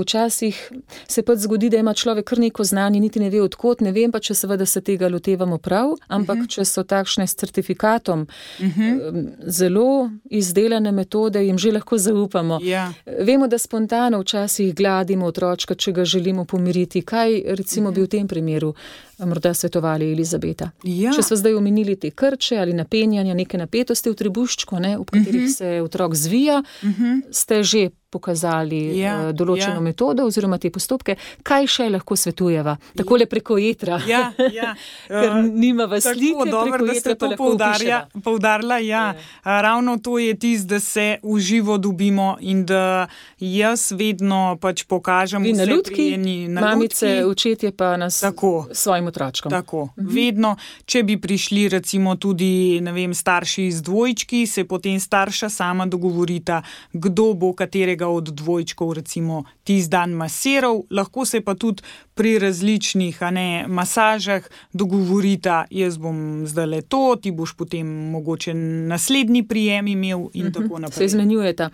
Včasih 0.00 0.72
se 1.08 1.22
pa 1.22 1.36
zgodi, 1.36 1.70
da 1.70 1.76
ima 1.76 1.94
človek 1.94 2.24
kar 2.24 2.38
neko 2.38 2.64
znanje, 2.64 3.00
niti 3.00 3.20
ne 3.20 3.30
ve 3.30 3.40
odkot, 3.42 3.80
ne 3.80 3.92
vem 3.92 4.12
pa, 4.12 4.20
če 4.22 4.34
seveda 4.34 4.66
se 4.66 4.80
tega 4.80 5.08
lotevamo 5.08 5.58
prav, 5.58 5.96
ampak 6.06 6.34
uh 6.34 6.38
mhm. 6.38 6.44
-huh. 6.46 6.54
če 6.54 6.64
so 6.64 6.82
takšne 6.82 7.26
s 7.26 7.34
certifikatom 7.34 8.20
uh 8.60 8.64
mhm. 8.66 8.82
-huh. 8.82 9.32
zelo 9.46 10.10
izdelane 10.30 10.92
metode, 10.92 11.44
jim 11.46 11.58
že 11.58 11.72
lahko 11.72 11.98
zaupamo. 11.98 12.58
Ja. 12.62 12.92
Vemo, 13.20 13.46
da 13.46 13.58
spontano 13.58 14.20
včasih 14.20 14.74
gladimo 14.74 15.26
otročka, 15.26 15.74
če 15.74 15.92
ga 15.92 16.04
želimo 16.04 16.44
pomiriti. 16.44 17.02
Kaj 17.02 17.42
recimo 17.46 17.88
uh 17.88 17.92
-huh. 17.92 17.98
bi 17.98 18.02
v 18.02 18.08
tem 18.08 18.28
primeru 18.28 18.74
morda 19.18 19.54
svetovali 19.54 20.12
Elizabeta. 20.12 20.70
Ja. 20.84 21.12
Če 21.12 21.22
so 21.22 21.36
zdaj 21.36 21.54
omenili 21.54 21.96
te 21.96 22.10
krče 22.10 22.58
ali 22.58 22.72
napenjanja, 22.72 23.34
neke 23.34 23.58
napetosti 23.58 24.10
v 24.10 24.14
tribuščku, 24.14 24.80
ne, 24.80 24.98
v 24.98 25.04
katerih 25.04 25.26
uh 25.26 25.40
mhm. 25.40 25.46
-huh. 25.46 25.56
se 25.56 25.82
otrok 25.82 26.14
zvija, 26.14 26.62
uh 26.82 26.88
mhm. 26.88 27.04
-huh. 27.04 27.22
ste 27.30 27.62
že 27.62 27.90
pokazali 28.16 28.80
ja, 28.98 29.14
uh, 29.28 29.30
določeno 29.36 29.78
ja. 29.78 29.84
metodo 29.84 30.26
oziroma 30.26 30.58
te 30.62 30.72
postopke. 30.74 31.16
Kaj 31.46 31.70
še 31.76 31.88
lahko 31.92 32.16
svetujeva? 32.18 32.76
Takole 32.96 33.28
preko 33.30 33.60
jetra. 33.60 34.00
Ja, 34.08 34.30
ja. 34.52 34.72
Ker 35.12 35.30
uh, 35.30 35.42
nima 35.44 35.86
vas 35.90 36.08
slike, 36.08 36.48
dobro, 36.50 36.82
da 36.88 36.96
ste 36.96 37.14
to 37.14 37.32
poudarja, 37.38 38.06
poudarila. 38.24 38.80
Ja. 38.82 39.06
Ja. 39.44 39.60
Ravno 39.62 39.98
to 39.98 40.18
je 40.18 40.34
tisto, 40.38 40.74
da 40.74 40.80
se 40.80 41.18
v 41.22 41.38
živo 41.40 41.78
dobimo 41.78 42.36
in 42.40 42.64
da 42.66 43.06
jaz 43.38 43.92
vedno 43.92 44.56
pač 44.60 44.84
pokažem 44.84 45.42
vse 45.42 45.52
na 45.52 45.64
ljudki, 45.64 46.06
mamice, 46.48 47.24
očetje 47.26 47.72
pa 47.72 47.96
nas 47.96 48.20
tako. 48.20 48.68
svojim 48.72 49.06
otrokom. 49.06 49.50
Tako. 49.50 49.88
Mhm. 49.98 50.08
Vedno, 50.14 50.56
če 50.84 51.02
bi 51.02 51.20
prišli, 51.20 51.68
recimo, 51.68 52.16
tudi 52.16 52.80
vem, 52.80 53.14
starši 53.14 53.66
iz 53.66 53.82
dvojčki, 53.82 54.46
se 54.46 54.64
potem 54.64 55.00
starša 55.00 55.48
sama 55.48 55.86
dogovorita, 55.86 56.62
kdo 56.92 57.32
bo 57.34 57.52
katerega 57.52 58.05
od 58.08 58.28
dvojčkov, 58.28 58.92
recimo, 58.92 59.44
tisti 59.64 59.90
dan 59.90 60.10
masiral, 60.10 60.82
lahko 60.90 61.24
se 61.24 61.40
pa 61.40 61.54
tudi 61.54 61.82
pri 62.14 62.38
različnih 62.38 63.18
ne, 63.30 63.64
masažah 63.68 64.48
dogovorita, 64.72 65.64
jaz 65.70 65.98
bom 65.98 66.46
zdaj 66.46 66.66
le 66.66 66.82
to, 66.82 67.16
ti 67.22 67.30
boš 67.30 67.54
potem 67.56 67.86
mogoče 67.86 68.54
naslednji 68.54 69.42
prijem 69.48 69.86
imel 69.86 70.28
in 70.32 70.46
uh 70.46 70.48
mhm. 70.48 70.48
-huh. 70.48 70.62
tako 70.62 70.78
naprej. 70.78 70.96
Se 70.96 71.04
izmenjujeta. 71.04 71.70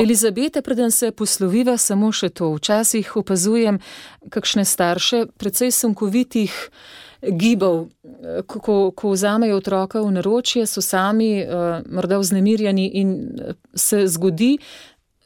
Elizabete, 0.00 0.62
preden 0.62 0.90
se 0.90 1.10
posloviva, 1.10 1.76
samo 1.76 2.12
še 2.12 2.28
to. 2.28 2.54
Včasih 2.54 3.16
opazujem, 3.16 3.78
kakšne 4.30 4.64
starše, 4.64 5.26
predvsej 5.36 5.70
sunkovitih 5.70 6.70
gibov, 7.22 7.88
ko, 8.46 8.90
ko 8.90 9.10
vzamejo 9.10 9.56
otroka 9.56 10.02
v 10.02 10.10
naročje, 10.18 10.66
so 10.66 10.82
sami 10.82 11.42
uh, 11.42 11.82
morda 11.86 12.18
vznemirjeni 12.18 12.86
in 12.98 13.12
eh, 13.38 13.54
se 13.74 14.06
zgodi, 14.06 14.58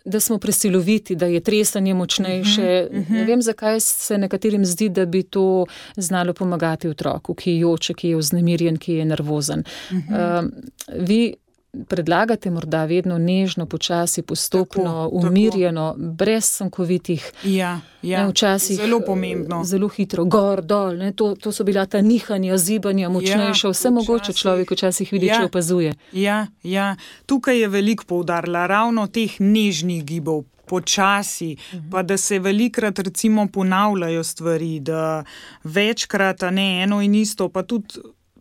da 0.07 0.21
smo 0.21 0.39
presiloviti, 0.39 1.17
da 1.17 1.27
je 1.27 1.41
tresanje 1.41 1.95
močnejše. 1.95 2.89
Uh 2.91 2.97
-huh, 2.97 3.01
uh 3.01 3.07
-huh. 3.07 3.13
Ne 3.13 3.25
vem, 3.25 3.43
zakaj 3.43 3.81
se 3.81 4.19
nekaterim 4.19 4.65
zdi, 4.65 4.89
da 4.89 5.07
bi 5.07 5.23
to 5.23 5.67
znalo 5.97 6.33
pomagati 6.33 6.89
otroku, 6.89 7.35
ki 7.35 7.59
joče, 7.59 7.95
ki 7.95 8.09
je 8.09 8.17
vznemirjen, 8.17 8.77
ki 8.77 8.93
je 8.93 9.05
nervozen. 9.05 9.65
Uh 9.91 9.97
-huh. 9.97 10.45
uh, 10.45 10.51
vi 11.07 11.35
predlagate 11.89 12.51
morda 12.51 12.85
vedno 12.85 13.19
nežno, 13.19 13.67
počasi, 13.67 14.23
postopno, 14.23 14.83
tako, 14.83 15.11
umirjeno, 15.13 15.95
tako. 15.97 16.11
brez 16.13 16.45
sankovitih. 16.45 17.33
Ja, 17.45 17.81
ja. 18.03 18.23
Ne, 18.23 18.31
včasih 18.31 18.77
zelo 18.77 19.01
pomembno. 19.07 19.65
Zelo 19.65 19.89
hitro, 19.89 20.25
gor, 20.25 20.63
dol. 20.63 20.99
To, 21.17 21.35
to 21.35 21.53
so 21.53 21.65
bila 21.65 21.87
ta 21.87 22.01
nihanja, 22.01 22.57
zibanja, 22.57 23.09
močnejša, 23.09 23.67
ja, 23.67 23.71
vse 23.71 23.89
včasih. 23.89 23.93
mogoče 23.93 24.33
človek 24.33 24.71
včasih 24.71 25.13
vidi, 25.13 25.27
ja, 25.27 25.41
če 25.41 25.45
opazuje. 25.45 25.95
Ja, 26.13 26.47
ja. 26.63 26.97
Tukaj 27.27 27.61
je 27.61 27.69
veliko 27.69 28.05
poudarila 28.05 28.67
ravno 28.67 29.07
teh 29.07 29.41
nežnih 29.41 30.05
gibov. 30.05 30.45
Počasi, 30.67 31.57
-huh. 31.57 31.91
pa 31.91 32.03
da 32.03 32.17
se 32.17 32.39
velikrat, 32.39 32.99
recimo, 32.99 33.47
ponavljajo 33.53 34.25
stvari, 34.25 34.81
da 34.81 35.25
večkrat, 35.65 36.43
ne 36.51 36.83
eno 36.83 37.03
in 37.03 37.15
isto, 37.15 37.49
pa 37.49 37.63
tudi 37.63 37.95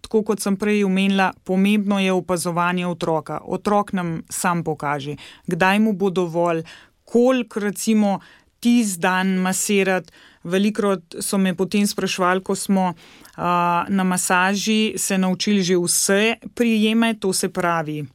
tako 0.06 0.24
kot 0.24 0.42
sem 0.44 0.58
prej 0.58 0.84
omenila, 0.86 1.32
pomembno 1.44 2.00
je 2.00 2.14
opazovanje 2.14 2.88
otroka. 2.88 3.42
Otrok 3.44 3.94
nam 3.94 4.22
sam 4.30 4.64
pokaže, 4.64 5.18
kdaj 5.48 5.80
mu 5.80 5.94
bo 5.94 6.10
dovolj, 6.10 6.64
koliko 7.04 7.60
recimo 7.60 8.20
tisti 8.60 9.02
dan 9.02 9.36
masirati. 9.42 10.14
Velikrat 10.46 11.16
so 11.26 11.38
me 11.42 11.56
potem 11.58 11.88
sprašvali, 11.88 12.44
ko 12.46 12.56
smo 12.56 12.92
uh, 12.94 13.44
na 13.90 14.04
masaži 14.04 14.94
se 14.98 15.18
naučili 15.18 15.64
že 15.64 15.78
vse 15.78 16.36
prijeme, 16.54 17.16
to 17.20 17.34
se 17.34 17.50
pravi 17.50 18.06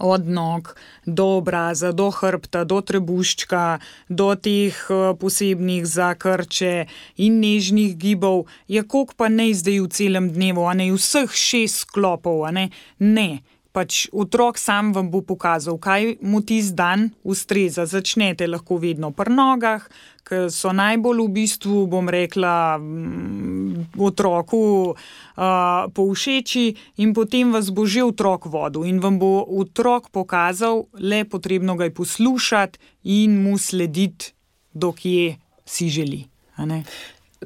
od 0.00 0.28
nog 0.28 0.74
do 1.06 1.26
obraza, 1.36 1.92
do 1.92 2.10
hrbta, 2.10 2.64
do 2.64 2.80
trebuščka, 2.80 3.78
do 4.08 4.34
teh 4.34 4.74
eh, 4.90 5.14
posebnih 5.20 5.86
za 5.86 6.14
krče 6.14 6.86
in 7.16 7.40
nežnih 7.40 7.96
gibov, 7.96 8.46
je 8.68 8.82
kok 8.82 9.14
pa 9.14 9.28
ne 9.28 9.52
zdaj 9.54 9.80
v 9.80 9.88
celem 9.88 10.32
dnevu, 10.32 10.66
a 10.66 10.74
ne 10.74 10.90
vseh 10.92 11.30
šest 11.30 11.86
sklopov, 11.86 12.44
a 12.48 12.50
ne. 12.50 12.70
ne 12.98 13.40
pač 13.72 14.08
otrok 14.12 14.58
sam 14.58 14.92
vam 14.92 15.10
bo 15.10 15.22
pokazal, 15.22 15.78
kaj 15.78 16.18
mu 16.22 16.42
ti 16.42 16.60
zdan 16.62 17.10
ustreza. 17.22 17.86
Začnete 17.86 18.48
lahko 18.50 18.80
vedno 18.82 19.12
pri 19.14 19.34
nogah, 19.34 19.86
ki 20.26 20.48
so 20.52 20.72
najbolj 20.74 21.22
v 21.24 21.30
bistvu, 21.34 21.84
bom 21.90 22.10
rekla, 22.10 22.78
mm, 22.78 23.94
otroku 23.98 24.62
uh, 24.92 25.86
povšeči, 25.94 26.66
in 27.02 27.14
potem 27.14 27.54
vas 27.54 27.70
bo 27.70 27.86
že 27.86 28.04
otrok 28.06 28.50
vodil 28.50 28.86
in 28.86 29.00
vam 29.02 29.18
bo 29.18 29.42
otrok 29.42 30.10
pokazal, 30.10 30.86
le 30.98 31.24
potrebno 31.24 31.78
ga 31.78 31.86
je 31.86 31.94
poslušati 31.94 32.78
in 33.10 33.38
mu 33.42 33.58
slediti, 33.58 34.34
dokje 34.74 35.38
si 35.64 35.88
želi. 35.88 36.26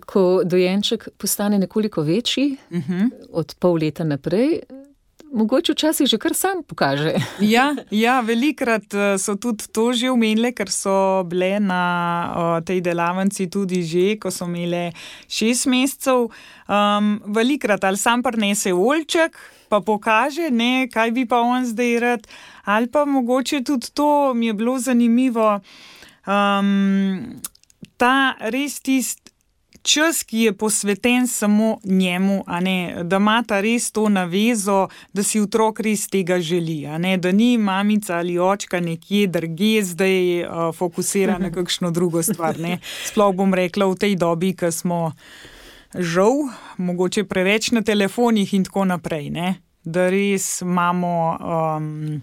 Ko 0.06 0.42
dojenček 0.44 1.08
postane 1.16 1.58
nekoliko 1.58 2.02
večji, 2.02 2.56
uh 2.70 2.76
mhm. 2.76 2.92
-huh. 2.92 3.10
od 3.30 3.54
pol 3.58 3.78
leta 3.78 4.04
naprej, 4.04 4.60
mogoče 5.34 5.74
včasih 5.74 6.06
že 6.06 6.18
kar 6.18 6.34
sam 6.34 6.62
pokaže. 6.62 7.14
ja, 7.54 7.74
ja, 7.90 8.20
velikrat 8.20 8.94
eh, 8.94 9.18
so 9.18 9.34
tudi 9.36 9.66
to 9.72 9.92
že 9.92 10.10
omenili, 10.10 10.54
ker 10.54 10.70
so 10.70 11.24
bile 11.28 11.58
na 11.60 11.82
o, 12.34 12.60
tej 12.60 12.80
delavnici 12.80 13.50
tudi 13.50 13.82
že, 13.82 14.16
ko 14.18 14.30
so 14.30 14.46
imeli 14.46 14.92
šest 15.28 15.66
mesecev. 15.66 16.30
Um, 16.64 17.20
velikrat 17.26 17.84
ali 17.84 18.00
sam 18.00 18.22
prnese 18.22 18.72
olček, 18.72 19.36
pa 19.68 19.80
pokaže, 19.84 20.48
ne, 20.50 20.88
kaj 20.88 21.12
bi 21.12 21.26
pa 21.28 21.42
on 21.42 21.66
zdaj 21.66 21.92
rad. 22.00 22.22
Ali 22.64 22.88
pa 22.88 23.04
mogoče 23.04 23.60
tudi 23.64 23.92
to 23.92 24.34
mi 24.34 24.46
je 24.46 24.54
bilo 24.54 24.78
zanimivo. 24.78 25.60
Um, 26.24 27.42
ta 28.00 28.36
res 28.40 28.80
tisti 28.80 29.23
čas, 29.84 30.22
ki 30.22 30.38
je 30.38 30.52
posveten 30.56 31.26
samo 31.28 31.78
njemu, 31.84 32.44
ne, 32.60 32.96
da 33.02 33.16
ima 33.16 33.42
ta 33.46 33.60
res 33.60 33.90
to 33.92 34.08
navezo, 34.08 34.88
da 35.12 35.22
si 35.22 35.40
otrok 35.40 35.80
res 35.80 36.08
tega 36.08 36.40
želi, 36.40 36.86
ne, 36.98 37.16
da 37.16 37.32
ni 37.32 37.58
mamica 37.58 38.16
ali 38.16 38.38
očka 38.38 38.80
nekje 38.80 39.26
drugje, 39.26 39.84
zdaj 39.84 40.44
uh, 40.44 40.74
fokusira 40.74 41.38
na 41.38 41.52
kakšno 41.56 41.90
drugo 41.90 42.22
stvar. 42.22 42.58
Ne. 42.58 42.78
Sploh 43.04 43.34
bom 43.36 43.54
rekla 43.54 43.86
v 43.86 44.00
tej 44.00 44.16
dobi, 44.16 44.54
ki 44.56 44.72
smo 44.72 45.12
žal, 45.94 46.48
mogoče 46.78 47.28
preveč 47.28 47.70
na 47.70 47.82
telefonih 47.82 48.54
in 48.54 48.64
tako 48.64 48.88
naprej, 48.88 49.30
ne, 49.30 49.56
da 49.84 50.08
res 50.10 50.62
imamo. 50.64 51.16
Um, 51.40 52.22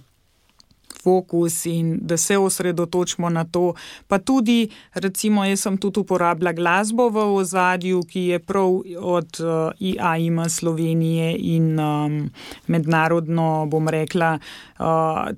fokus 1.03 1.65
in 1.65 1.97
da 2.01 2.17
se 2.17 2.37
osredotočimo 2.37 3.29
na 3.29 3.43
to. 3.43 3.73
Pa 4.07 4.19
tudi, 4.19 4.69
recimo, 4.93 5.45
jaz 5.45 5.61
sem 5.61 5.77
tudi 5.77 5.99
uporabljala 5.99 6.53
glasbo 6.53 7.09
v 7.09 7.25
ozadju, 7.35 8.03
ki 8.03 8.21
je 8.21 8.39
prav 8.39 8.81
od 8.99 9.39
uh, 9.39 9.71
IAIM 9.79 10.49
Slovenije 10.49 11.35
in 11.37 11.79
um, 11.79 12.29
mednarodno, 12.67 13.65
bom 13.65 13.89
rekla, 13.89 14.39
uh, 14.79 14.85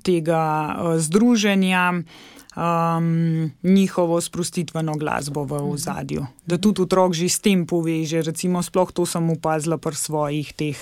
tega 0.04 0.76
uh, 0.76 1.00
združenja 1.00 1.94
um, 2.56 3.52
njihovo 3.64 4.22
sprostitveno 4.22 4.94
glasbo 4.98 5.44
v 5.44 5.62
ozadju. 5.72 6.26
Da 6.46 6.58
tudi 6.58 6.82
otrok 6.82 7.14
že 7.14 7.30
s 7.30 7.40
tem 7.40 7.66
poveže. 7.68 8.22
Recimo, 8.22 8.64
sploh 8.64 8.92
to 8.92 9.06
sem 9.06 9.30
opazila 9.30 9.78
pri 9.78 9.96
svojih 9.96 10.54
teh, 10.54 10.78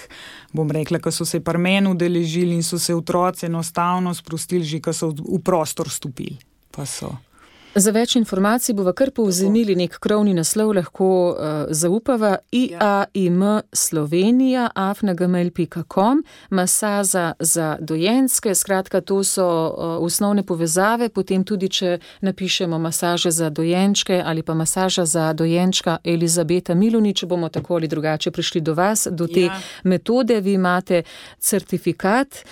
bom 0.53 0.71
rekla, 0.71 0.99
ki 0.99 1.11
so 1.11 1.25
se 1.25 1.39
pri 1.39 1.57
meni 1.57 1.89
udeležili 1.89 2.55
in 2.55 2.63
so 2.63 2.79
se 2.79 2.95
otroci 2.95 3.45
enostavno 3.45 4.13
sprostili, 4.13 4.63
že 4.63 4.79
ko 4.79 4.93
so 4.93 5.11
v 5.11 5.39
prostor 5.43 5.89
stopili. 5.89 6.37
Pa 6.71 6.85
so. 6.85 7.30
Za 7.75 7.91
več 7.95 8.17
informacij 8.19 8.75
bomo 8.75 8.91
kar 8.91 9.13
povzemili 9.15 9.77
nek 9.79 9.93
krovni 10.03 10.33
naslov, 10.35 10.73
lahko 10.75 11.05
uh, 11.31 11.51
zaupava. 11.71 12.33
IAIM 12.51 13.43
Slovenija, 13.73 14.65
afnagmail.com, 14.75 16.23
masaza 16.49 17.33
za 17.39 17.77
dojenske, 17.79 18.55
skratka, 18.55 19.01
to 19.01 19.21
so 19.23 19.45
uh, 19.47 20.03
osnovne 20.03 20.43
povezave, 20.43 21.09
potem 21.09 21.45
tudi, 21.47 21.69
če 21.69 21.93
napišemo 22.21 22.79
masaže 22.79 23.31
za 23.31 23.49
dojenčke 23.49 24.19
ali 24.25 24.43
pa 24.43 24.53
masaža 24.53 25.05
za 25.05 25.31
dojenčka 25.33 25.97
Elizabeta 26.03 26.75
Milunič, 26.75 27.23
bomo 27.25 27.49
tako 27.49 27.79
ali 27.79 27.87
drugače 27.87 28.31
prišli 28.31 28.61
do 28.61 28.73
vas, 28.73 29.07
do 29.11 29.27
te 29.27 29.47
ja. 29.47 29.59
metode, 29.83 30.41
vi 30.41 30.59
imate 30.59 31.03
certifikat. 31.39 32.43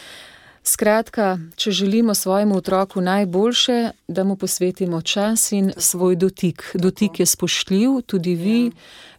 Skratka, 0.69 1.39
če 1.55 1.71
želimo 1.71 2.13
svojemu 2.13 2.57
otroku 2.57 3.01
najboljše, 3.01 3.91
da 4.07 4.23
mu 4.23 4.35
posvetimo 4.35 5.01
čas 5.01 5.51
in 5.51 5.73
svoj 5.77 6.15
dotik. 6.15 6.71
Dotik 6.73 7.19
je 7.19 7.25
spoštljiv, 7.25 8.01
tudi 8.05 8.35
vi 8.35 8.65
ja. 8.65 8.71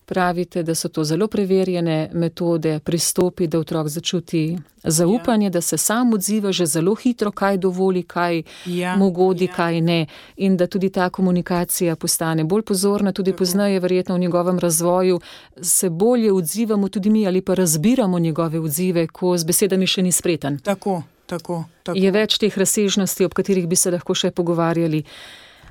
pravite, 0.07 0.63
da 0.63 0.75
so 0.75 0.89
to 0.89 1.05
zelo 1.05 1.27
preverjene 1.27 2.11
metode, 2.13 2.79
pristopi, 2.79 3.47
da 3.47 3.59
otrok 3.59 3.89
začuti 3.89 4.59
zaupanje, 4.85 5.47
ja. 5.47 5.51
da 5.51 5.61
se 5.61 5.79
sam 5.79 6.15
odziva 6.15 6.53
že 6.53 6.67
zelo 6.67 6.95
hitro, 6.95 7.33
kaj 7.33 7.57
dovoli, 7.57 8.03
kaj 8.03 8.43
ja. 8.67 8.97
mu 8.97 9.11
godi, 9.11 9.47
kaj 9.47 9.81
ne. 9.81 10.07
In 10.37 10.57
da 10.57 10.67
tudi 10.67 10.91
ta 10.91 11.11
komunikacija 11.11 11.97
postane 11.97 12.45
bolj 12.45 12.63
pozorna, 12.63 13.13
tudi 13.13 13.33
poznaje 13.33 13.81
verjetno 13.81 14.15
v 14.15 14.19
njegovem 14.19 14.59
razvoju, 14.59 15.21
se 15.61 15.91
bolje 15.91 16.33
odzivamo 16.33 16.89
tudi 16.89 17.11
mi 17.11 17.27
ali 17.27 17.43
pa 17.43 17.55
razbiramo 17.55 18.19
njegove 18.19 18.61
odzive, 18.61 19.07
ko 19.07 19.37
z 19.37 19.45
besedami 19.45 19.87
še 19.87 20.03
ni 20.03 20.13
spreten. 20.13 20.59
Tako. 20.59 21.03
Tako, 21.31 21.65
tako. 21.87 21.99
Je 21.99 22.11
več 22.11 22.41
teh 22.43 22.57
razsežnosti, 22.59 23.25
ob 23.25 23.37
katerih 23.39 23.69
bi 23.71 23.79
se 23.79 23.93
lahko 23.95 24.17
še 24.19 24.33
pogovarjali. 24.35 25.05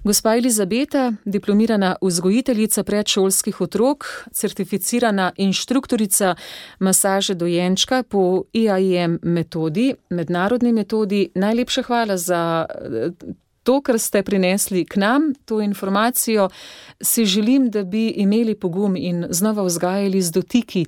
Gospa 0.04 0.38
Elizabeta, 0.40 1.10
diplomirana 1.28 1.98
vzgojiteljica 2.02 2.86
predšolskih 2.88 3.60
otrok, 3.62 4.06
certificirana 4.32 5.34
inštruktorica 5.36 6.36
masaže 6.80 7.36
dojenčka 7.36 8.06
po 8.08 8.46
IAIM 8.56 9.20
metodi, 9.24 9.92
mednarodni 10.10 10.72
metodi, 10.74 11.26
najlepša 11.36 11.84
hvala 11.90 12.18
za 12.18 12.42
to, 13.70 13.82
kar 13.86 14.00
ste 14.02 14.24
prinesli 14.26 14.82
k 14.86 14.98
nam, 14.98 15.30
to 15.46 15.62
informacijo, 15.62 16.48
si 17.02 17.26
želim, 17.26 17.70
da 17.70 17.84
bi 17.84 18.08
imeli 18.18 18.56
pogum 18.56 18.96
in 18.98 19.28
znova 19.30 19.64
vzgajali 19.64 20.22
z 20.22 20.32
dotiki, 20.32 20.86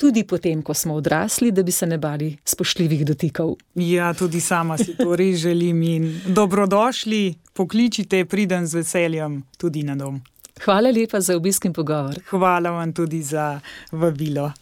tudi 0.00 0.24
potem, 0.24 0.62
ko 0.62 0.74
smo 0.74 0.94
odrasli, 0.94 1.50
da 1.52 1.62
bi 1.62 1.72
se 1.72 1.86
ne 1.86 1.98
bali 1.98 2.36
spoštljivih 2.44 3.04
dotikov. 3.06 3.54
Ja, 3.74 4.14
tudi 4.14 4.40
sama 4.40 4.78
si 4.78 4.96
to 4.96 5.16
res 5.16 5.36
želim 5.44 5.82
in 5.82 6.08
dobrodošli, 6.26 7.34
pokličite, 7.52 8.24
pridem 8.24 8.66
z 8.66 8.80
veseljem 8.80 9.42
tudi 9.58 9.82
na 9.82 9.96
dom. 9.96 10.20
Hvala 10.64 10.90
lepa 10.90 11.20
za 11.20 11.36
obisk 11.36 11.64
in 11.68 11.72
pogovor. 11.72 12.16
Hvala 12.30 12.70
vam 12.70 12.92
tudi 12.92 13.22
za 13.22 13.60
vabilo. 13.92 14.52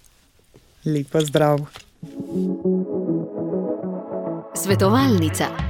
Lepo 0.85 1.21
zdrav. 1.21 1.67
Svetovalnica. 4.55 5.70